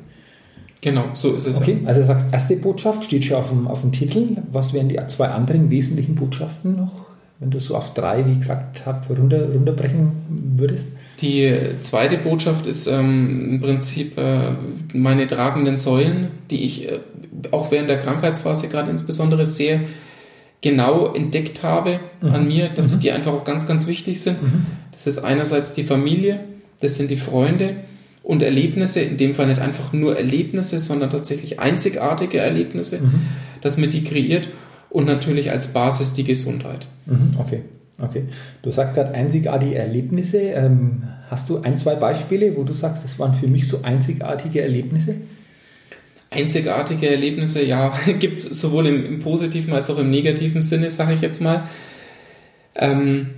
[0.80, 1.56] Genau, so ist es.
[1.56, 4.36] Okay, also du sagst, erste Botschaft steht schon auf dem, auf dem Titel.
[4.52, 7.06] Was wären die zwei anderen wesentlichen Botschaften noch,
[7.38, 10.12] wenn du so auf drei, wie gesagt habe, runter, runterbrechen
[10.56, 10.84] würdest?
[11.20, 14.52] Die zweite Botschaft ist ähm, im Prinzip äh,
[14.92, 16.98] meine tragenden Säulen, die ich äh,
[17.52, 19.80] auch während der Krankheitsphase gerade insbesondere sehr
[20.60, 22.30] genau entdeckt habe mhm.
[22.30, 23.00] an mir, dass mhm.
[23.00, 24.42] die einfach auch ganz, ganz wichtig sind.
[24.42, 24.66] Mhm.
[24.92, 26.40] Das ist einerseits die Familie,
[26.80, 27.76] das sind die Freunde
[28.26, 33.20] und Erlebnisse, in dem Fall nicht einfach nur Erlebnisse, sondern tatsächlich einzigartige Erlebnisse, mhm.
[33.60, 34.48] dass man die kreiert
[34.90, 36.88] und natürlich als Basis die Gesundheit.
[37.06, 37.36] Mhm.
[37.38, 37.60] Okay.
[38.02, 38.24] Okay.
[38.62, 40.40] Du sagst gerade einzigartige Erlebnisse.
[40.40, 44.60] Ähm, hast du ein, zwei Beispiele, wo du sagst, das waren für mich so einzigartige
[44.60, 45.14] Erlebnisse?
[46.28, 51.14] Einzigartige Erlebnisse, ja, gibt es sowohl im, im, positiven als auch im negativen Sinne, sage
[51.14, 51.68] ich jetzt mal.
[52.74, 53.28] Ähm,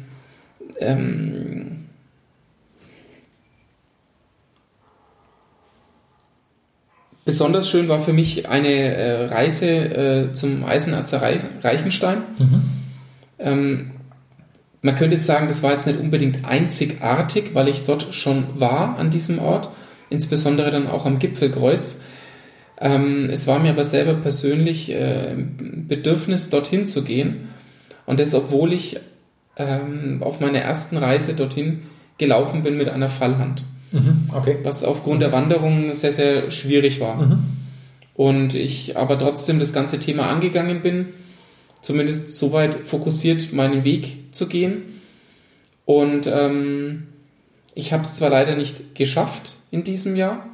[0.80, 1.57] ähm,
[7.28, 11.20] besonders schön war für mich eine äh, Reise äh, zum Eisenarzer
[11.62, 12.22] Reichenstein.
[12.38, 12.62] Mhm.
[13.38, 13.90] Ähm,
[14.80, 18.98] man könnte jetzt sagen, das war jetzt nicht unbedingt einzigartig, weil ich dort schon war
[18.98, 19.68] an diesem Ort,
[20.08, 22.02] insbesondere dann auch am Gipfelkreuz.
[22.80, 27.50] Ähm, es war mir aber selber persönlich äh, Bedürfnis, dorthin zu gehen.
[28.06, 29.00] Und das, obwohl ich
[29.58, 31.82] ähm, auf meiner ersten Reise dorthin
[32.16, 33.64] gelaufen bin mit einer Fallhand.
[33.92, 34.58] Mhm, okay.
[34.62, 37.16] Was aufgrund der Wanderung sehr, sehr schwierig war.
[37.16, 37.38] Mhm.
[38.14, 41.06] Und ich aber trotzdem das ganze Thema angegangen bin
[41.82, 45.00] zumindest so weit fokussiert, meinen Weg zu gehen.
[45.84, 47.08] Und ähm,
[47.74, 50.46] ich habe es zwar leider nicht geschafft in diesem Jahr,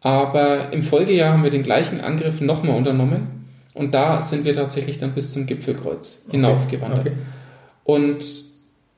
[0.00, 3.46] aber im Folgejahr haben wir den gleichen Angriff nochmal unternommen.
[3.72, 6.36] Und da sind wir tatsächlich dann bis zum Gipfelkreuz okay.
[6.36, 7.00] hinaufgewandert.
[7.00, 7.16] Okay.
[7.82, 8.24] Und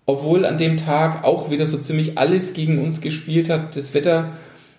[0.07, 4.33] obwohl an dem Tag auch wieder so ziemlich alles gegen uns gespielt hat, das Wetter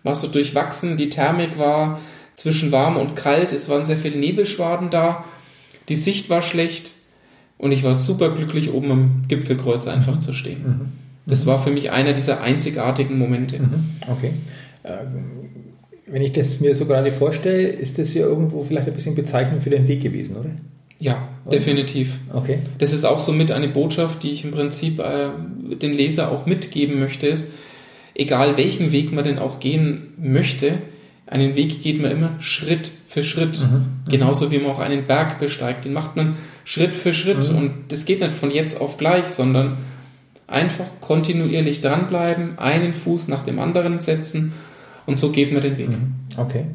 [0.03, 1.99] war so durchwachsen, die Thermik war
[2.33, 5.25] zwischen warm und kalt, es waren sehr viele Nebelschwaden da
[5.89, 6.93] die Sicht war schlecht
[7.57, 10.21] und ich war super glücklich, oben am Gipfelkreuz einfach mhm.
[10.21, 10.63] zu stehen.
[10.63, 10.91] Mhm.
[11.25, 13.59] Das war für mich einer dieser einzigartigen Momente.
[13.59, 13.85] Mhm.
[14.07, 14.33] Okay.
[14.83, 15.25] Ähm,
[16.05, 19.61] wenn ich das mir so gerade vorstelle, ist das ja irgendwo vielleicht ein bisschen Bezeichnung
[19.61, 20.49] für den Weg gewesen, oder?
[20.99, 21.57] Ja, oder?
[21.57, 22.15] definitiv.
[22.33, 22.59] Okay.
[22.79, 25.29] Das ist auch somit eine Botschaft, die ich im Prinzip äh,
[25.75, 27.55] den Leser auch mitgeben möchte, ist,
[28.15, 30.79] egal welchen Weg man denn auch gehen möchte,
[31.27, 33.59] einen Weg geht man immer Schritt für Schritt.
[33.59, 33.65] Mhm.
[33.65, 33.85] mhm.
[34.09, 35.85] Genauso wie man auch einen Berg besteigt.
[35.85, 37.51] Den macht man Schritt für Schritt.
[37.51, 37.57] Mhm.
[37.57, 39.77] Und das geht nicht von jetzt auf gleich, sondern
[40.47, 44.53] einfach kontinuierlich dranbleiben, einen Fuß nach dem anderen setzen
[45.05, 45.89] und so geht man den Weg.
[45.89, 46.15] Mhm.
[46.37, 46.65] Okay.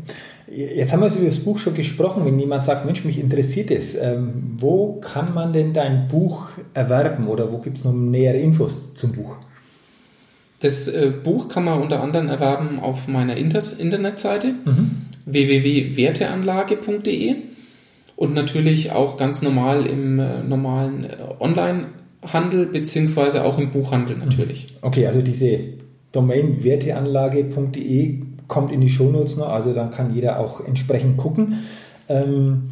[0.54, 2.26] Jetzt haben wir über das Buch schon gesprochen.
[2.26, 7.28] Wenn jemand sagt, Mensch, mich interessiert es, ähm, wo kann man denn dein Buch erwerben
[7.28, 9.36] oder wo gibt es noch nähere Infos zum Buch?
[10.60, 15.06] Das äh, Buch kann man unter anderem erwerben auf meiner Inters Internetseite mhm.
[15.24, 17.36] www.werteanlage.de
[18.16, 24.76] und natürlich auch ganz normal im äh, normalen äh, Online-Handel beziehungsweise auch im Buchhandel natürlich.
[24.82, 25.60] Okay, also diese
[26.12, 31.60] Domain werteanlage.de kommt in die Shownotes noch, also dann kann jeder auch entsprechend gucken.
[32.06, 32.64] Ähm,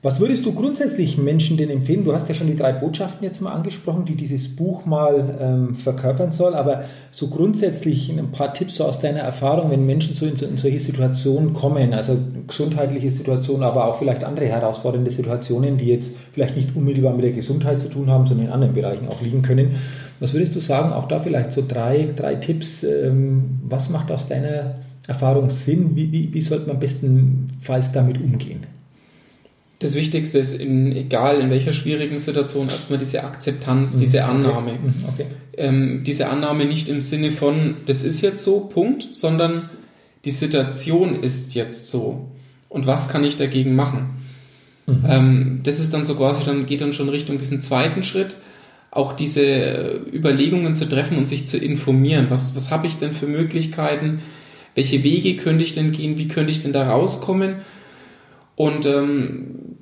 [0.00, 2.04] Was würdest du grundsätzlich Menschen denn empfehlen?
[2.04, 5.74] Du hast ja schon die drei Botschaften jetzt mal angesprochen, die dieses Buch mal ähm,
[5.74, 10.24] verkörpern soll, aber so grundsätzlich ein paar Tipps so aus deiner Erfahrung, wenn Menschen so
[10.24, 12.16] in, in, solche Situationen kommen, also
[12.46, 17.32] gesundheitliche Situationen, aber auch vielleicht andere herausfordernde Situationen, die jetzt vielleicht nicht unmittelbar mit der
[17.32, 19.74] Gesundheit zu tun haben, sondern in anderen Bereichen auch liegen können.
[20.20, 24.28] Was würdest du sagen, auch da vielleicht so drei, drei Tipps, ähm, was macht aus
[24.28, 24.74] deiner
[25.06, 25.94] Erfahrung Sinn?
[25.94, 28.66] Wie, wie, wie sollte man bestenfalls damit umgehen?
[29.84, 34.00] das Wichtigste ist, in, egal in welcher schwierigen Situation, erstmal diese Akzeptanz, mhm.
[34.00, 34.72] diese Annahme.
[34.72, 34.80] Okay.
[34.82, 35.04] Mhm.
[35.12, 35.26] Okay.
[35.56, 39.68] Ähm, diese Annahme nicht im Sinne von, das ist jetzt so, Punkt, sondern
[40.24, 42.30] die Situation ist jetzt so.
[42.70, 44.22] Und was kann ich dagegen machen?
[44.86, 45.04] Mhm.
[45.06, 48.36] Ähm, das ist dann so quasi, dann geht dann schon Richtung diesen zweiten Schritt,
[48.90, 52.26] auch diese Überlegungen zu treffen und sich zu informieren.
[52.30, 54.22] Was, was habe ich denn für Möglichkeiten?
[54.74, 56.18] Welche Wege könnte ich denn gehen?
[56.18, 57.56] Wie könnte ich denn da rauskommen?
[58.56, 59.76] Und ähm,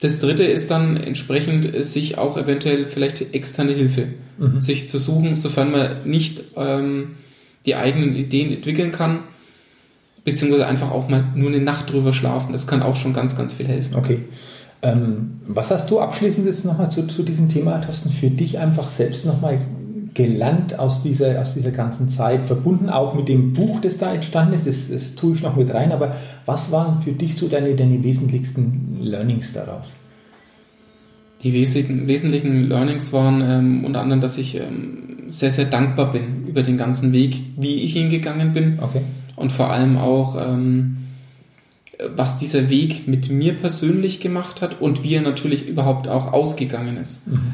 [0.00, 4.60] das dritte ist dann entsprechend, sich auch eventuell vielleicht externe Hilfe mhm.
[4.60, 7.16] sich zu suchen, sofern man nicht ähm,
[7.66, 9.20] die eigenen Ideen entwickeln kann,
[10.24, 12.52] beziehungsweise einfach auch mal nur eine Nacht drüber schlafen.
[12.52, 13.94] Das kann auch schon ganz, ganz viel helfen.
[13.94, 14.20] Okay.
[14.82, 18.90] Ähm, was hast du abschließend jetzt nochmal zu, zu diesem Thema, Thorsten, für dich einfach
[18.90, 19.58] selbst nochmal
[20.14, 24.54] gelernt aus dieser, aus dieser ganzen Zeit, verbunden auch mit dem Buch, das da entstanden
[24.54, 27.74] ist, das, das tue ich noch mit rein, aber was waren für dich so deine,
[27.74, 29.86] deine wesentlichsten Learnings daraus?
[31.42, 36.46] Die wesentlichen, wesentlichen Learnings waren ähm, unter anderem, dass ich ähm, sehr, sehr dankbar bin
[36.46, 38.78] über den ganzen Weg, wie ich ihn gegangen bin.
[38.80, 39.02] Okay.
[39.36, 40.98] Und vor allem auch, ähm,
[42.16, 46.96] was dieser Weg mit mir persönlich gemacht hat und wie er natürlich überhaupt auch ausgegangen
[46.96, 47.28] ist.
[47.28, 47.52] Mhm.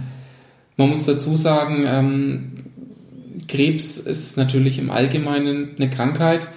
[0.80, 2.52] Man muss dazu sagen, ähm,
[3.48, 6.48] Krebs ist natürlich im Allgemeinen eine Krankheit,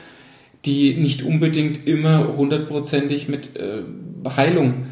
[0.63, 3.81] die nicht unbedingt immer hundertprozentig mit äh,
[4.25, 4.85] Heilung,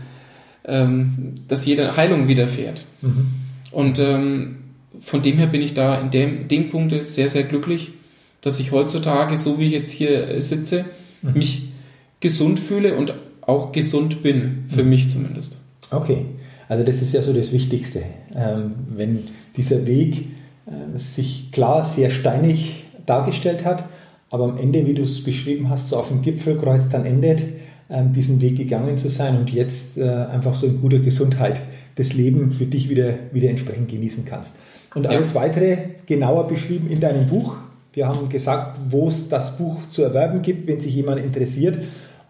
[0.65, 2.83] ähm, dass jede Heilung widerfährt.
[3.01, 3.27] Mhm.
[3.71, 4.55] Und ähm,
[4.99, 7.93] von dem her bin ich da in dem, dem Punkt sehr, sehr glücklich,
[8.41, 10.83] dass ich heutzutage, so wie ich jetzt hier sitze,
[11.21, 11.33] mhm.
[11.35, 11.69] mich
[12.19, 14.89] gesund fühle und auch gesund bin, für mhm.
[14.89, 15.61] mich zumindest.
[15.89, 16.25] Okay.
[16.71, 18.01] Also das ist ja so das Wichtigste.
[18.33, 19.19] Ähm, wenn
[19.57, 20.27] dieser Weg
[20.65, 23.83] äh, sich klar sehr steinig dargestellt hat,
[24.29, 27.41] aber am Ende, wie du es beschrieben hast, so auf dem Gipfelkreuz dann endet,
[27.89, 31.59] ähm, diesen Weg gegangen zu sein und jetzt äh, einfach so in guter Gesundheit
[31.95, 34.53] das Leben für dich wieder, wieder entsprechend genießen kannst.
[34.95, 35.41] Und alles ja.
[35.41, 37.57] weitere genauer beschrieben in deinem Buch.
[37.91, 41.79] Wir haben gesagt, wo es das Buch zu erwerben gibt, wenn sich jemand interessiert.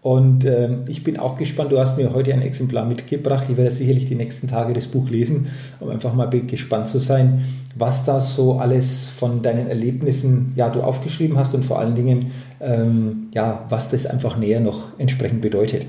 [0.02, 3.44] Und ähm, ich bin auch gespannt, du hast mir heute ein Exemplar mitgebracht.
[3.48, 5.46] Ich werde sicherlich die nächsten Tage das Buch lesen,
[5.78, 7.44] um einfach mal gespannt zu sein,
[7.76, 12.32] was da so alles von deinen Erlebnissen ja, du aufgeschrieben hast und vor allen Dingen,
[12.60, 15.86] ähm, ja, was das einfach näher noch entsprechend bedeutet.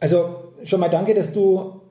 [0.00, 1.82] Also schon mal danke, dass du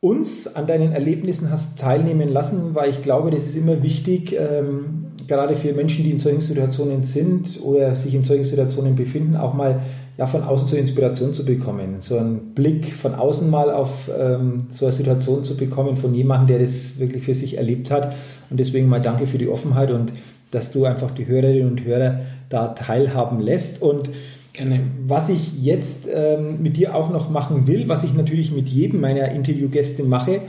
[0.00, 5.01] uns an deinen Erlebnissen hast teilnehmen lassen, weil ich glaube, das ist immer wichtig, ähm,
[5.32, 9.54] gerade für Menschen, die in solchen Situationen sind oder sich in solchen Situationen befinden, auch
[9.54, 9.80] mal
[10.18, 14.66] ja, von außen zur Inspiration zu bekommen, so einen Blick von außen mal auf ähm,
[14.70, 18.14] so eine Situation zu bekommen von jemandem, der das wirklich für sich erlebt hat.
[18.50, 20.12] Und deswegen mal danke für die Offenheit und
[20.50, 23.80] dass du einfach die Hörerinnen und Hörer da teilhaben lässt.
[23.80, 24.10] Und
[24.52, 24.80] Gerne.
[25.06, 29.00] was ich jetzt ähm, mit dir auch noch machen will, was ich natürlich mit jedem
[29.00, 30.42] meiner Interviewgäste mache,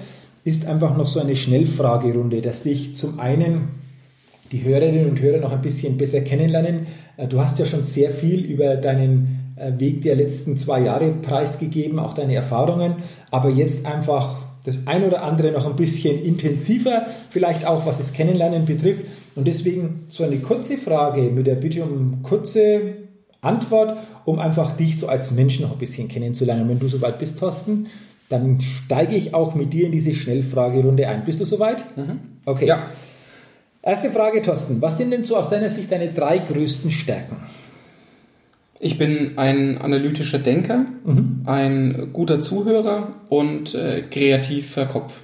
[0.43, 3.82] ist einfach noch so eine Schnellfragerunde, dass dich zum einen
[4.51, 6.87] die Hörerinnen und Hörer noch ein bisschen besser kennenlernen.
[7.17, 11.11] Äh, du hast ja schon sehr viel über deinen äh, Weg der letzten zwei Jahre
[11.11, 12.95] preisgegeben, auch deine Erfahrungen,
[13.31, 18.13] aber jetzt einfach das ein oder andere noch ein bisschen intensiver, vielleicht auch was das
[18.13, 19.03] Kennenlernen betrifft.
[19.35, 22.95] Und deswegen so eine kurze Frage mit der Bitte um kurze
[23.41, 26.69] Antwort, um einfach dich so als Mensch noch ein bisschen kennenzulernen.
[26.69, 27.87] Wenn du soweit bist, Thorsten,
[28.29, 31.25] dann steige ich auch mit dir in diese Schnellfragerunde ein.
[31.25, 31.83] Bist du soweit?
[31.97, 32.19] Mhm.
[32.45, 32.67] Okay.
[32.67, 32.89] Ja.
[33.85, 34.81] Erste Frage, Thorsten.
[34.81, 37.35] Was sind denn so aus deiner Sicht deine drei größten Stärken?
[38.79, 41.41] Ich bin ein analytischer Denker, mhm.
[41.45, 45.19] ein guter Zuhörer und äh, kreativer Kopf.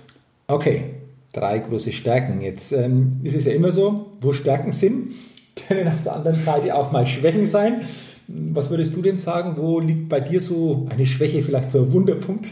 [0.48, 0.84] Okay,
[1.32, 2.41] drei große Stärken.
[2.41, 5.13] Jetzt ähm, ist es ja immer so, wo Stärken sind,
[5.67, 7.84] können auf der anderen Seite auch mal Schwächen sein.
[8.28, 11.93] Was würdest du denn sagen, wo liegt bei dir so eine Schwäche, vielleicht so ein
[11.93, 12.48] Wunderpunkt?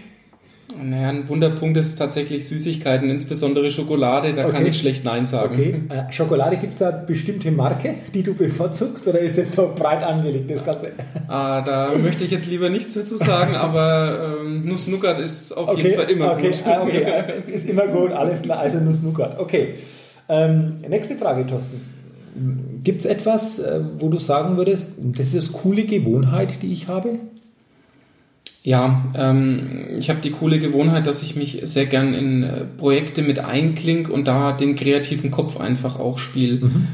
[0.83, 4.53] Naja, ein Wunderpunkt ist tatsächlich Süßigkeiten, insbesondere Schokolade, da okay.
[4.53, 5.53] kann ich schlecht Nein sagen.
[5.53, 5.81] Okay.
[5.89, 10.03] Äh, Schokolade, gibt es da bestimmte Marke, die du bevorzugst oder ist das so breit
[10.03, 10.91] angelegt, das Ganze?
[11.27, 15.81] Ah, da möchte ich jetzt lieber nichts dazu sagen, aber ähm, Nuss-Nougat ist auf okay.
[15.81, 16.49] jeden Fall immer okay.
[16.49, 16.63] gut.
[16.65, 19.39] Ah, okay, ist immer gut, alles klar, also Nuss-Nougat.
[19.39, 19.75] Okay.
[20.29, 21.81] Ähm, nächste Frage, Thorsten.
[22.83, 26.87] Gibt es etwas, äh, wo du sagen würdest, das ist eine coole Gewohnheit, die ich
[26.87, 27.19] habe?
[28.67, 33.21] Ja, ähm, ich habe die coole Gewohnheit, dass ich mich sehr gern in äh, Projekte
[33.21, 36.65] mit einklinge und da den kreativen Kopf einfach auch spiele.
[36.65, 36.87] Mhm.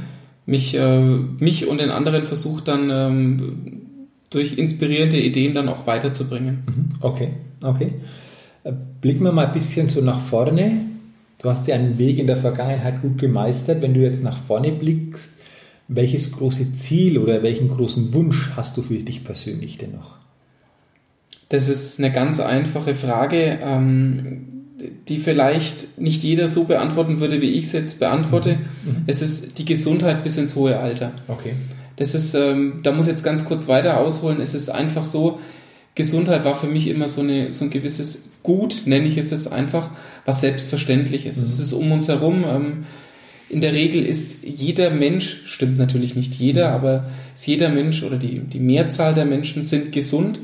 [0.45, 3.88] Mich, äh, mich und den anderen versucht dann ähm,
[4.29, 6.59] durch inspirierende Ideen dann auch weiterzubringen.
[6.67, 6.89] Mhm.
[7.01, 7.29] Okay,
[7.63, 7.93] okay.
[8.63, 10.73] Äh, blicken wir mal ein bisschen so nach vorne.
[11.39, 13.81] Du hast ja einen Weg in der Vergangenheit gut gemeistert.
[13.81, 15.31] Wenn du jetzt nach vorne blickst,
[15.88, 20.22] welches große Ziel oder welchen großen Wunsch hast du für dich persönlich denn noch?
[21.53, 24.47] Das ist eine ganz einfache Frage, ähm,
[25.07, 28.55] die vielleicht nicht jeder so beantworten würde, wie ich es jetzt beantworte.
[28.55, 28.91] Mhm.
[28.91, 29.03] mhm.
[29.05, 31.11] Es ist die Gesundheit bis ins hohe Alter.
[31.27, 31.53] Okay.
[31.97, 34.41] Das ist, ähm, da muss ich jetzt ganz kurz weiter ausholen.
[34.41, 35.41] Es ist einfach so,
[35.93, 39.45] Gesundheit war für mich immer so, eine, so ein gewisses Gut, nenne ich jetzt es
[39.45, 39.91] einfach,
[40.25, 41.37] was selbstverständlich ist.
[41.37, 41.45] Mhm.
[41.45, 42.45] Es ist um uns herum.
[42.47, 42.85] Ähm,
[43.49, 48.17] in der Regel ist jeder Mensch, stimmt natürlich nicht jeder, aber ist jeder Mensch oder
[48.17, 50.39] die, die Mehrzahl der Menschen sind gesund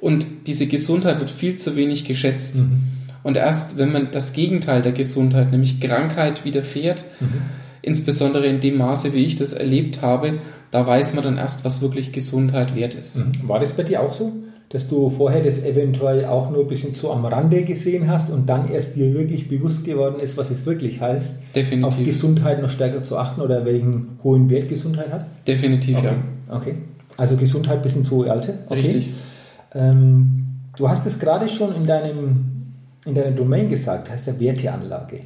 [0.00, 2.56] und diese Gesundheit wird viel zu wenig geschätzt.
[2.58, 2.80] Mhm.
[3.22, 7.42] Und erst wenn man das Gegenteil der Gesundheit, nämlich Krankheit, widerfährt, mhm.
[7.82, 10.38] insbesondere in dem Maße, wie ich das erlebt habe,
[10.70, 13.18] da weiß man dann erst, was wirklich Gesundheit wert ist.
[13.18, 13.48] Mhm.
[13.48, 14.32] War das bei dir auch so?
[14.70, 18.48] Dass du vorher das eventuell auch nur ein bisschen so am Rande gesehen hast und
[18.48, 21.84] dann erst dir wirklich bewusst geworden ist, was es wirklich heißt, Definitiv.
[21.84, 25.26] auf Gesundheit noch stärker zu achten oder welchen hohen Wert Gesundheit hat?
[25.46, 26.06] Definitiv, okay.
[26.06, 26.56] ja.
[26.56, 26.74] Okay.
[27.16, 28.54] Also Gesundheit bis ins hohe Alter.
[28.66, 28.80] Okay.
[28.80, 29.10] Richtig.
[29.74, 32.72] Ähm, du hast es gerade schon in deinem,
[33.04, 35.20] in deinem Domain gesagt, heißt ja Werteanlage.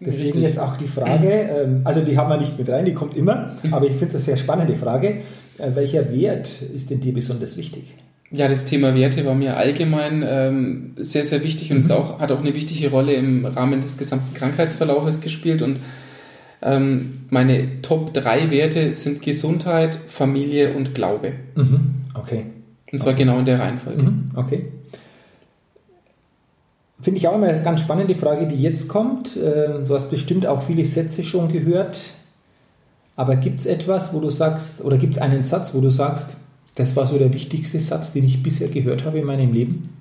[0.00, 0.42] Deswegen Richtig.
[0.42, 3.56] jetzt auch die Frage, ähm, also die haben wir nicht mit rein, die kommt immer,
[3.70, 5.18] aber ich finde es eine sehr spannende Frage.
[5.58, 7.94] Äh, welcher Wert ist denn dir besonders wichtig?
[8.30, 11.82] Ja, das Thema Werte war mir allgemein ähm, sehr, sehr wichtig und mhm.
[11.84, 15.62] es auch, hat auch eine wichtige Rolle im Rahmen des gesamten Krankheitsverlaufes gespielt.
[15.62, 15.78] Und
[16.60, 21.32] ähm, meine Top 3 Werte sind Gesundheit, Familie und Glaube.
[21.54, 21.94] Mhm.
[22.14, 22.46] Okay.
[22.94, 23.24] Und zwar okay.
[23.24, 24.02] genau in der Reihenfolge.
[24.04, 24.30] Mhm.
[24.36, 24.66] Okay.
[27.00, 29.36] Finde ich auch immer eine ganz spannende Frage, die jetzt kommt.
[29.36, 32.00] Ähm, du hast bestimmt auch viele Sätze schon gehört.
[33.16, 36.36] Aber gibt es etwas, wo du sagst, oder gibt es einen Satz, wo du sagst,
[36.76, 39.96] das war so der wichtigste Satz, den ich bisher gehört habe in meinem Leben?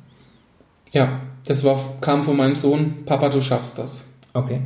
[0.91, 4.05] Ja, das war, kam von meinem Sohn, Papa, du schaffst das.
[4.35, 4.61] Okay.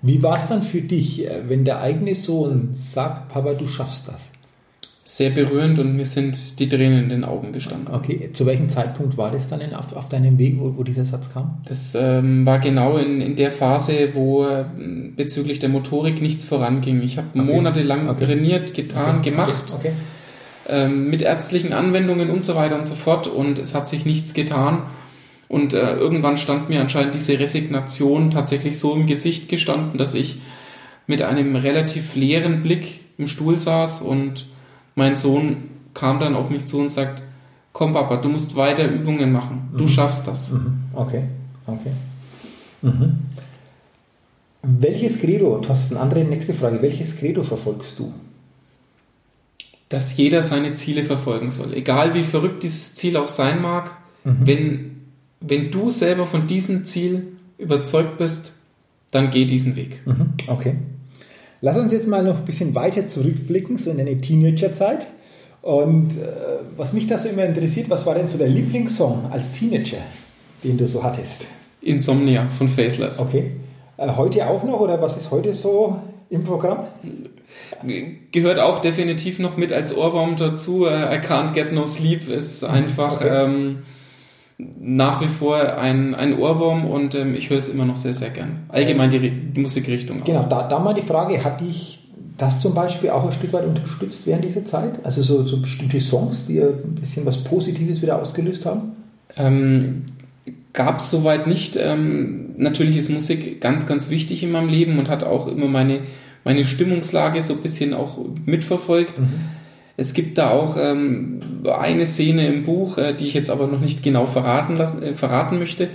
[0.00, 4.08] Wie war es dann für dich, äh, wenn der eigene Sohn sagt, Papa, du schaffst
[4.08, 4.30] das?
[5.04, 7.92] Sehr berührend und mir sind die Tränen in den Augen gestanden.
[7.92, 11.04] Okay, zu welchem Zeitpunkt war das dann in, auf, auf, deinem Weg, wo, wo, dieser
[11.04, 11.60] Satz kam?
[11.66, 14.64] Das ähm, war genau in, in der Phase, wo äh,
[15.16, 17.02] bezüglich der Motorik nichts voranging.
[17.02, 17.42] Ich habe okay.
[17.42, 18.26] monatelang okay.
[18.26, 19.30] trainiert, getan, okay.
[19.30, 19.74] gemacht,
[20.68, 24.34] ähm, mit ärztlichen Anwendungen und so weiter und so fort und es hat sich nichts
[24.34, 24.84] getan.
[25.48, 30.40] Und äh, irgendwann stand mir anscheinend diese Resignation tatsächlich so im Gesicht gestanden, dass ich
[31.06, 34.46] mit einem relativ leeren Blick im Stuhl saß und
[34.94, 35.56] mein Sohn
[35.94, 37.22] kam dann auf mich zu und sagt,
[37.72, 39.88] komm Papa, du musst weiter Übungen machen, du mhm.
[39.88, 40.52] schaffst das.
[40.52, 40.84] Mhm.
[40.92, 41.24] Okay,
[41.66, 41.92] okay.
[42.82, 43.18] Mhm.
[44.62, 48.12] Welches Credo, Thorsten, andere nächste Frage, welches Credo verfolgst du?
[49.88, 51.74] Dass jeder seine Ziele verfolgen soll.
[51.74, 53.90] Egal wie verrückt dieses Ziel auch sein mag,
[54.24, 54.36] mhm.
[54.44, 54.96] wenn,
[55.40, 57.28] wenn du selber von diesem Ziel
[57.58, 58.54] überzeugt bist,
[59.10, 60.06] dann geh diesen Weg.
[60.06, 60.34] Mhm.
[60.46, 60.76] Okay.
[61.64, 65.06] Lass uns jetzt mal noch ein bisschen weiter zurückblicken, so in deine Teenagerzeit.
[65.62, 66.26] Und äh,
[66.76, 69.98] was mich da so immer interessiert, was war denn so der Lieblingssong als Teenager,
[70.64, 71.46] den du so hattest?
[71.80, 73.20] Insomnia von Faceless.
[73.20, 73.52] Okay.
[73.96, 75.98] Äh, heute auch noch oder was ist heute so
[76.30, 76.80] im Programm?
[78.32, 80.86] Gehört auch definitiv noch mit als Ohrwurm dazu.
[80.86, 83.44] Äh, I Can't Get No Sleep ist einfach okay.
[83.44, 83.78] ähm,
[84.80, 88.30] nach wie vor ein, ein Ohrwurm und ähm, ich höre es immer noch sehr, sehr
[88.30, 88.64] gern.
[88.68, 90.20] Allgemein die, die Musikrichtung.
[90.22, 90.24] Auch.
[90.24, 92.00] Genau, da, da mal die Frage, hat dich
[92.38, 95.04] das zum Beispiel auch ein Stück weit unterstützt während dieser Zeit?
[95.04, 98.92] Also so, so bestimmte Songs, die ein bisschen was Positives wieder ausgelöst haben?
[99.36, 100.02] Ähm,
[100.72, 101.76] Gab es soweit nicht.
[101.78, 106.00] Ähm, natürlich ist Musik ganz, ganz wichtig in meinem Leben und hat auch immer meine,
[106.44, 109.18] meine Stimmungslage so ein bisschen auch mitverfolgt.
[109.18, 109.40] Mhm.
[109.96, 113.80] Es gibt da auch ähm, eine Szene im Buch, äh, die ich jetzt aber noch
[113.80, 115.88] nicht genau verraten, lassen, äh, verraten möchte.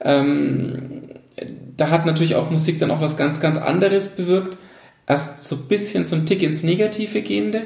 [0.00, 1.02] Ähm,
[1.76, 4.56] da hat natürlich auch Musik dann auch was ganz, ganz anderes bewirkt.
[5.06, 7.62] Erst so ein bisschen so ein Tick ins Negative gehende,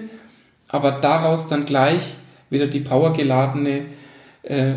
[0.69, 2.15] aber daraus dann gleich
[2.51, 3.87] wieder die powergeladene,
[4.43, 4.75] äh,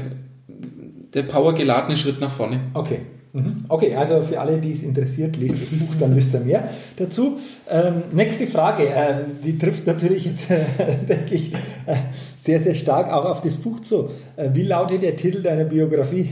[1.14, 2.62] der powergeladene Schritt nach vorne.
[2.74, 3.02] Okay.
[3.36, 3.66] Mhm.
[3.68, 7.38] Okay, also für alle, die es interessiert, lest das Buch, dann wisst ihr mehr dazu.
[7.70, 10.64] Ähm, nächste Frage, ähm, die trifft natürlich jetzt, äh,
[11.10, 11.96] denke ich, äh,
[12.42, 14.10] sehr, sehr stark auch auf das Buch zu.
[14.38, 16.30] Äh, wie lautet der Titel deiner Biografie?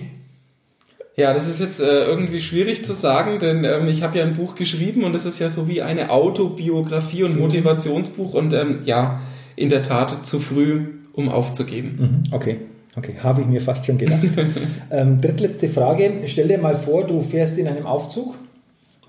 [1.17, 4.37] Ja, das ist jetzt äh, irgendwie schwierig zu sagen, denn ähm, ich habe ja ein
[4.37, 7.41] Buch geschrieben und es ist ja so wie eine Autobiografie und mhm.
[7.41, 9.19] Motivationsbuch und ähm, ja,
[9.57, 12.23] in der Tat zu früh, um aufzugeben.
[12.31, 12.33] Mhm.
[12.33, 12.59] Okay.
[12.95, 14.23] Okay, habe ich mir fast schon gedacht.
[14.91, 16.11] ähm, drittletzte Frage.
[16.25, 18.35] Stell dir mal vor, du fährst in einem Aufzug,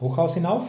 [0.00, 0.64] Hochhaus hinauf,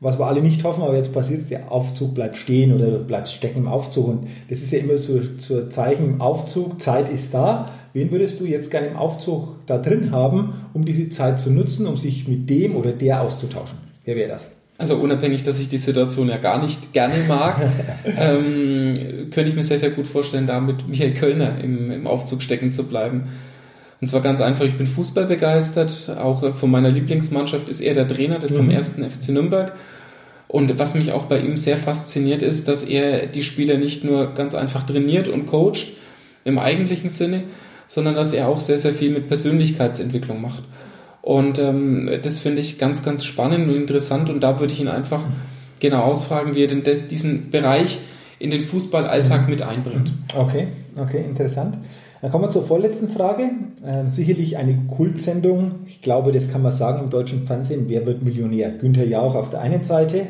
[0.00, 2.98] was wir alle nicht hoffen, aber jetzt passiert es, der Aufzug bleibt stehen oder du
[3.04, 4.08] bleibst stecken im Aufzug.
[4.08, 7.70] Und das ist ja immer so zur Zeichen, Aufzug, Zeit ist da.
[7.92, 11.86] Wen würdest du jetzt gerne im Aufzug da drin haben, um diese Zeit zu nutzen,
[11.86, 13.78] um sich mit dem oder der auszutauschen?
[14.04, 14.55] Wer wäre das?
[14.78, 17.60] Also unabhängig, dass ich die Situation ja gar nicht gerne mag,
[18.04, 18.94] ähm,
[19.30, 22.72] könnte ich mir sehr, sehr gut vorstellen, da mit Michael Kölner im, im Aufzug stecken
[22.72, 23.28] zu bleiben.
[24.00, 28.06] Und zwar ganz einfach, ich bin Fußball begeistert, auch von meiner Lieblingsmannschaft ist er der
[28.06, 28.72] Trainer der vom mhm.
[28.72, 29.72] ersten FC Nürnberg.
[30.48, 34.34] Und was mich auch bei ihm sehr fasziniert ist, dass er die Spieler nicht nur
[34.34, 35.96] ganz einfach trainiert und coacht
[36.44, 37.44] im eigentlichen Sinne,
[37.88, 40.62] sondern dass er auch sehr, sehr viel mit Persönlichkeitsentwicklung macht.
[41.26, 44.86] Und ähm, das finde ich ganz, ganz spannend und interessant und da würde ich ihn
[44.86, 45.24] einfach
[45.80, 47.98] genau ausfragen, wie er denn das, diesen Bereich
[48.38, 50.12] in den Fußballalltag mit einbringt.
[50.36, 51.78] Okay, okay, interessant.
[52.22, 53.50] Dann kommen wir zur vorletzten Frage.
[53.84, 55.80] Äh, sicherlich eine Kultsendung.
[55.86, 57.86] Ich glaube, das kann man sagen im deutschen Fernsehen.
[57.88, 58.70] Wer wird Millionär?
[58.70, 60.28] Günther Jauch auf der einen Seite.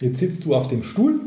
[0.00, 1.18] Jetzt sitzt du auf dem Stuhl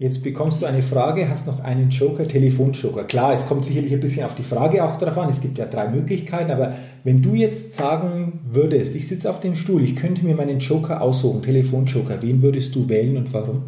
[0.00, 3.04] Jetzt bekommst du eine Frage, hast noch einen Joker, Telefonjoker.
[3.04, 5.28] Klar, es kommt sicherlich ein bisschen auf die Frage auch drauf an.
[5.28, 6.74] Es gibt ja drei Möglichkeiten, aber
[7.04, 11.02] wenn du jetzt sagen würdest, ich sitze auf dem Stuhl, ich könnte mir meinen Joker
[11.02, 13.64] aussuchen, Telefonjoker, wen würdest du wählen und warum?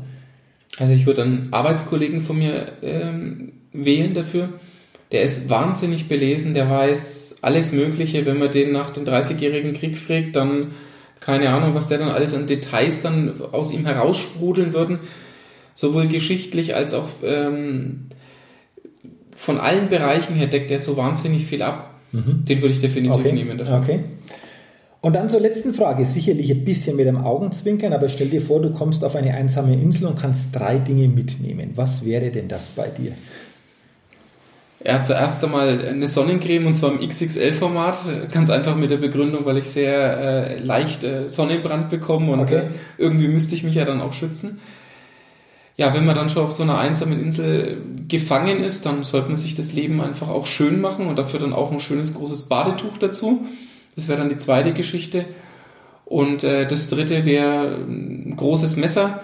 [0.78, 4.55] Also ich würde einen Arbeitskollegen von mir ähm, wählen dafür.
[5.11, 8.24] Der ist wahnsinnig belesen, der weiß alles Mögliche.
[8.24, 10.68] Wenn man den nach dem 30-jährigen Krieg fragt, dann
[11.20, 15.01] keine Ahnung, was der dann alles an Details dann aus ihm heraussprudeln würden
[15.75, 18.09] sowohl geschichtlich als auch ähm,
[19.43, 21.95] von allen Bereichen her deckt er so wahnsinnig viel ab.
[22.12, 22.45] Mhm.
[22.47, 23.33] Den würde ich definitiv okay.
[23.33, 23.79] nehmen dafür.
[23.79, 24.01] Okay.
[25.01, 28.62] Und dann zur letzten Frage, sicherlich ein bisschen mit dem Augenzwinkern, aber stell dir vor,
[28.62, 31.73] du kommst auf eine einsame Insel und kannst drei Dinge mitnehmen.
[31.75, 33.12] Was wäre denn das bei dir?
[34.85, 38.31] Ja, zuerst einmal eine Sonnencreme und zwar im XXL-Format.
[38.33, 42.57] Ganz einfach mit der Begründung, weil ich sehr äh, leicht äh, Sonnenbrand bekomme und okay.
[42.57, 42.62] äh,
[42.99, 44.61] irgendwie müsste ich mich ja dann auch schützen
[45.77, 49.37] ja, wenn man dann schon auf so einer einsamen Insel gefangen ist, dann sollte man
[49.37, 52.99] sich das Leben einfach auch schön machen und dafür dann auch ein schönes großes Badetuch
[52.99, 53.47] dazu.
[53.95, 55.25] Das wäre dann die zweite Geschichte.
[56.05, 59.23] Und äh, das dritte wäre ein großes Messer,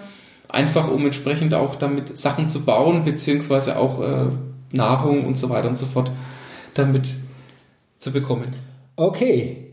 [0.48, 4.30] einfach um entsprechend auch damit Sachen zu bauen, beziehungsweise auch äh,
[4.72, 6.10] Nahrung und so weiter und so fort
[6.74, 7.08] damit
[7.98, 8.56] zu bekommen.
[8.96, 9.66] Okay,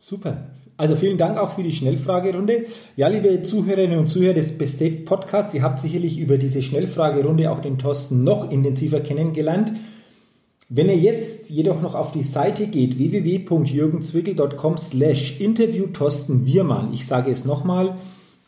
[0.00, 0.36] super.
[0.80, 2.64] Also vielen Dank auch für die Schnellfragerunde.
[2.96, 7.50] Ja, liebe Zuhörerinnen und Zuhörer des Best Date Podcasts, ihr habt sicherlich über diese Schnellfragerunde
[7.50, 9.74] auch den Thorsten noch intensiver kennengelernt.
[10.70, 17.06] Wenn ihr jetzt jedoch noch auf die Seite geht, www.jürgenzwickel.com slash interview Thorsten Wiermann, ich
[17.06, 17.98] sage es nochmal,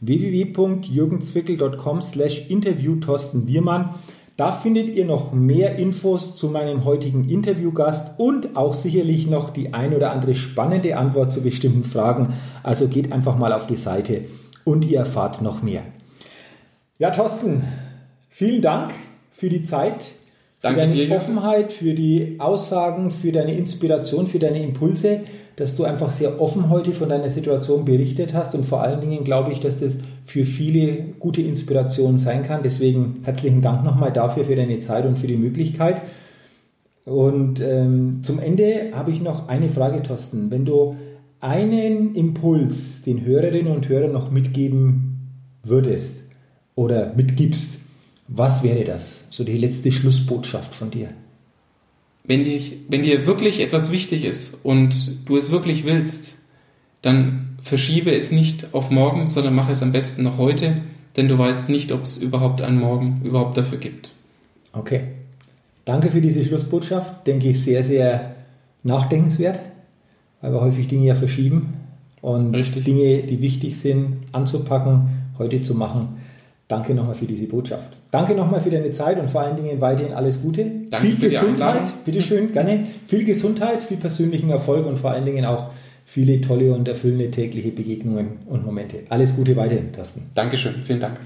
[0.00, 3.96] www.jürgenzwickel.com slash interview Thorsten Wiermann,
[4.36, 9.74] da findet ihr noch mehr Infos zu meinem heutigen Interviewgast und auch sicherlich noch die
[9.74, 12.34] ein oder andere spannende Antwort zu bestimmten Fragen.
[12.62, 14.24] Also geht einfach mal auf die Seite
[14.64, 15.82] und ihr erfahrt noch mehr.
[16.98, 17.64] Ja, Thorsten,
[18.30, 18.94] vielen Dank
[19.32, 20.04] für die Zeit,
[20.62, 25.20] Danke für deine dir, Offenheit, für die Aussagen, für deine Inspiration, für deine Impulse
[25.56, 29.24] dass du einfach sehr offen heute von deiner Situation berichtet hast und vor allen Dingen
[29.24, 32.62] glaube ich, dass das für viele gute Inspiration sein kann.
[32.62, 36.02] Deswegen herzlichen Dank nochmal dafür, für deine Zeit und für die Möglichkeit.
[37.04, 40.50] Und ähm, zum Ende habe ich noch eine Frage, Thorsten.
[40.50, 40.96] Wenn du
[41.40, 45.30] einen Impuls den Hörerinnen und Hörern noch mitgeben
[45.64, 46.14] würdest
[46.76, 47.78] oder mitgibst,
[48.28, 49.24] was wäre das?
[49.30, 51.08] So die letzte Schlussbotschaft von dir
[52.24, 56.36] wenn, dich, wenn dir wirklich etwas wichtig ist und du es wirklich willst,
[57.02, 60.76] dann verschiebe es nicht auf morgen, sondern mache es am besten noch heute,
[61.16, 64.12] denn du weißt nicht, ob es überhaupt einen Morgen überhaupt dafür gibt.
[64.72, 65.02] Okay.
[65.84, 67.26] Danke für diese Schlussbotschaft.
[67.26, 68.36] Denke ich sehr, sehr
[68.84, 69.58] nachdenkenswert,
[70.40, 71.74] weil wir häufig Dinge ja verschieben
[72.20, 72.84] und Richtig.
[72.84, 75.08] Dinge, die wichtig sind, anzupacken,
[75.38, 76.20] heute zu machen.
[76.72, 77.98] Danke nochmal für diese Botschaft.
[78.10, 80.64] Danke nochmal für deine Zeit und vor allen Dingen weiterhin alles Gute.
[80.88, 82.86] Danke viel Gesundheit, bitteschön, gerne.
[83.06, 85.70] Viel Gesundheit, viel persönlichen Erfolg und vor allen Dingen auch
[86.06, 89.00] viele tolle und erfüllende tägliche Begegnungen und Momente.
[89.10, 90.30] Alles Gute weiterhin, Thorsten.
[90.34, 91.20] Dankeschön, vielen Dank.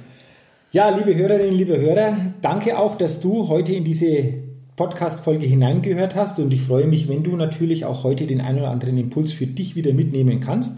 [0.72, 4.34] Ja, liebe Hörerinnen, liebe Hörer, danke auch, dass du heute in diese
[4.74, 8.70] Podcast-Folge hineingehört hast und ich freue mich, wenn du natürlich auch heute den einen oder
[8.70, 10.76] anderen Impuls für dich wieder mitnehmen kannst.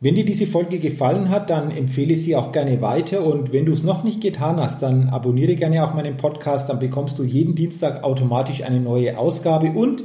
[0.00, 3.26] Wenn dir diese Folge gefallen hat, dann empfehle sie auch gerne weiter.
[3.26, 6.78] Und wenn du es noch nicht getan hast, dann abonniere gerne auch meinen Podcast, dann
[6.78, 9.72] bekommst du jeden Dienstag automatisch eine neue Ausgabe.
[9.72, 10.04] Und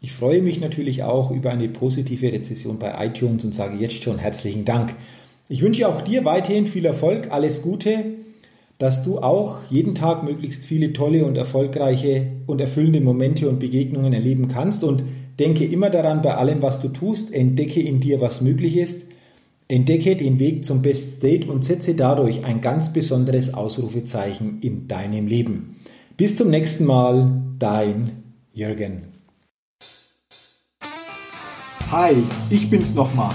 [0.00, 4.18] ich freue mich natürlich auch über eine positive Rezession bei iTunes und sage jetzt schon
[4.18, 4.94] herzlichen Dank.
[5.48, 8.04] Ich wünsche auch dir weiterhin viel Erfolg, alles Gute,
[8.78, 14.12] dass du auch jeden Tag möglichst viele tolle und erfolgreiche und erfüllende Momente und Begegnungen
[14.12, 14.84] erleben kannst.
[14.84, 15.02] Und
[15.40, 18.98] denke immer daran, bei allem, was du tust, entdecke in dir, was möglich ist,
[19.68, 25.26] entdecke den Weg zum Best State und setze dadurch ein ganz besonderes Ausrufezeichen in deinem
[25.26, 25.76] Leben.
[26.18, 28.10] Bis zum nächsten Mal, dein
[28.52, 29.04] Jürgen.
[31.90, 32.12] Hi,
[32.50, 33.34] ich bin's nochmal.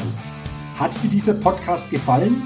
[0.75, 2.43] Hat dir dieser Podcast gefallen?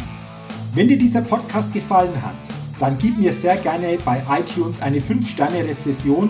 [0.74, 2.38] Wenn dir dieser Podcast gefallen hat,
[2.80, 6.30] dann gib mir sehr gerne bei iTunes eine 5-Sterne-Rezession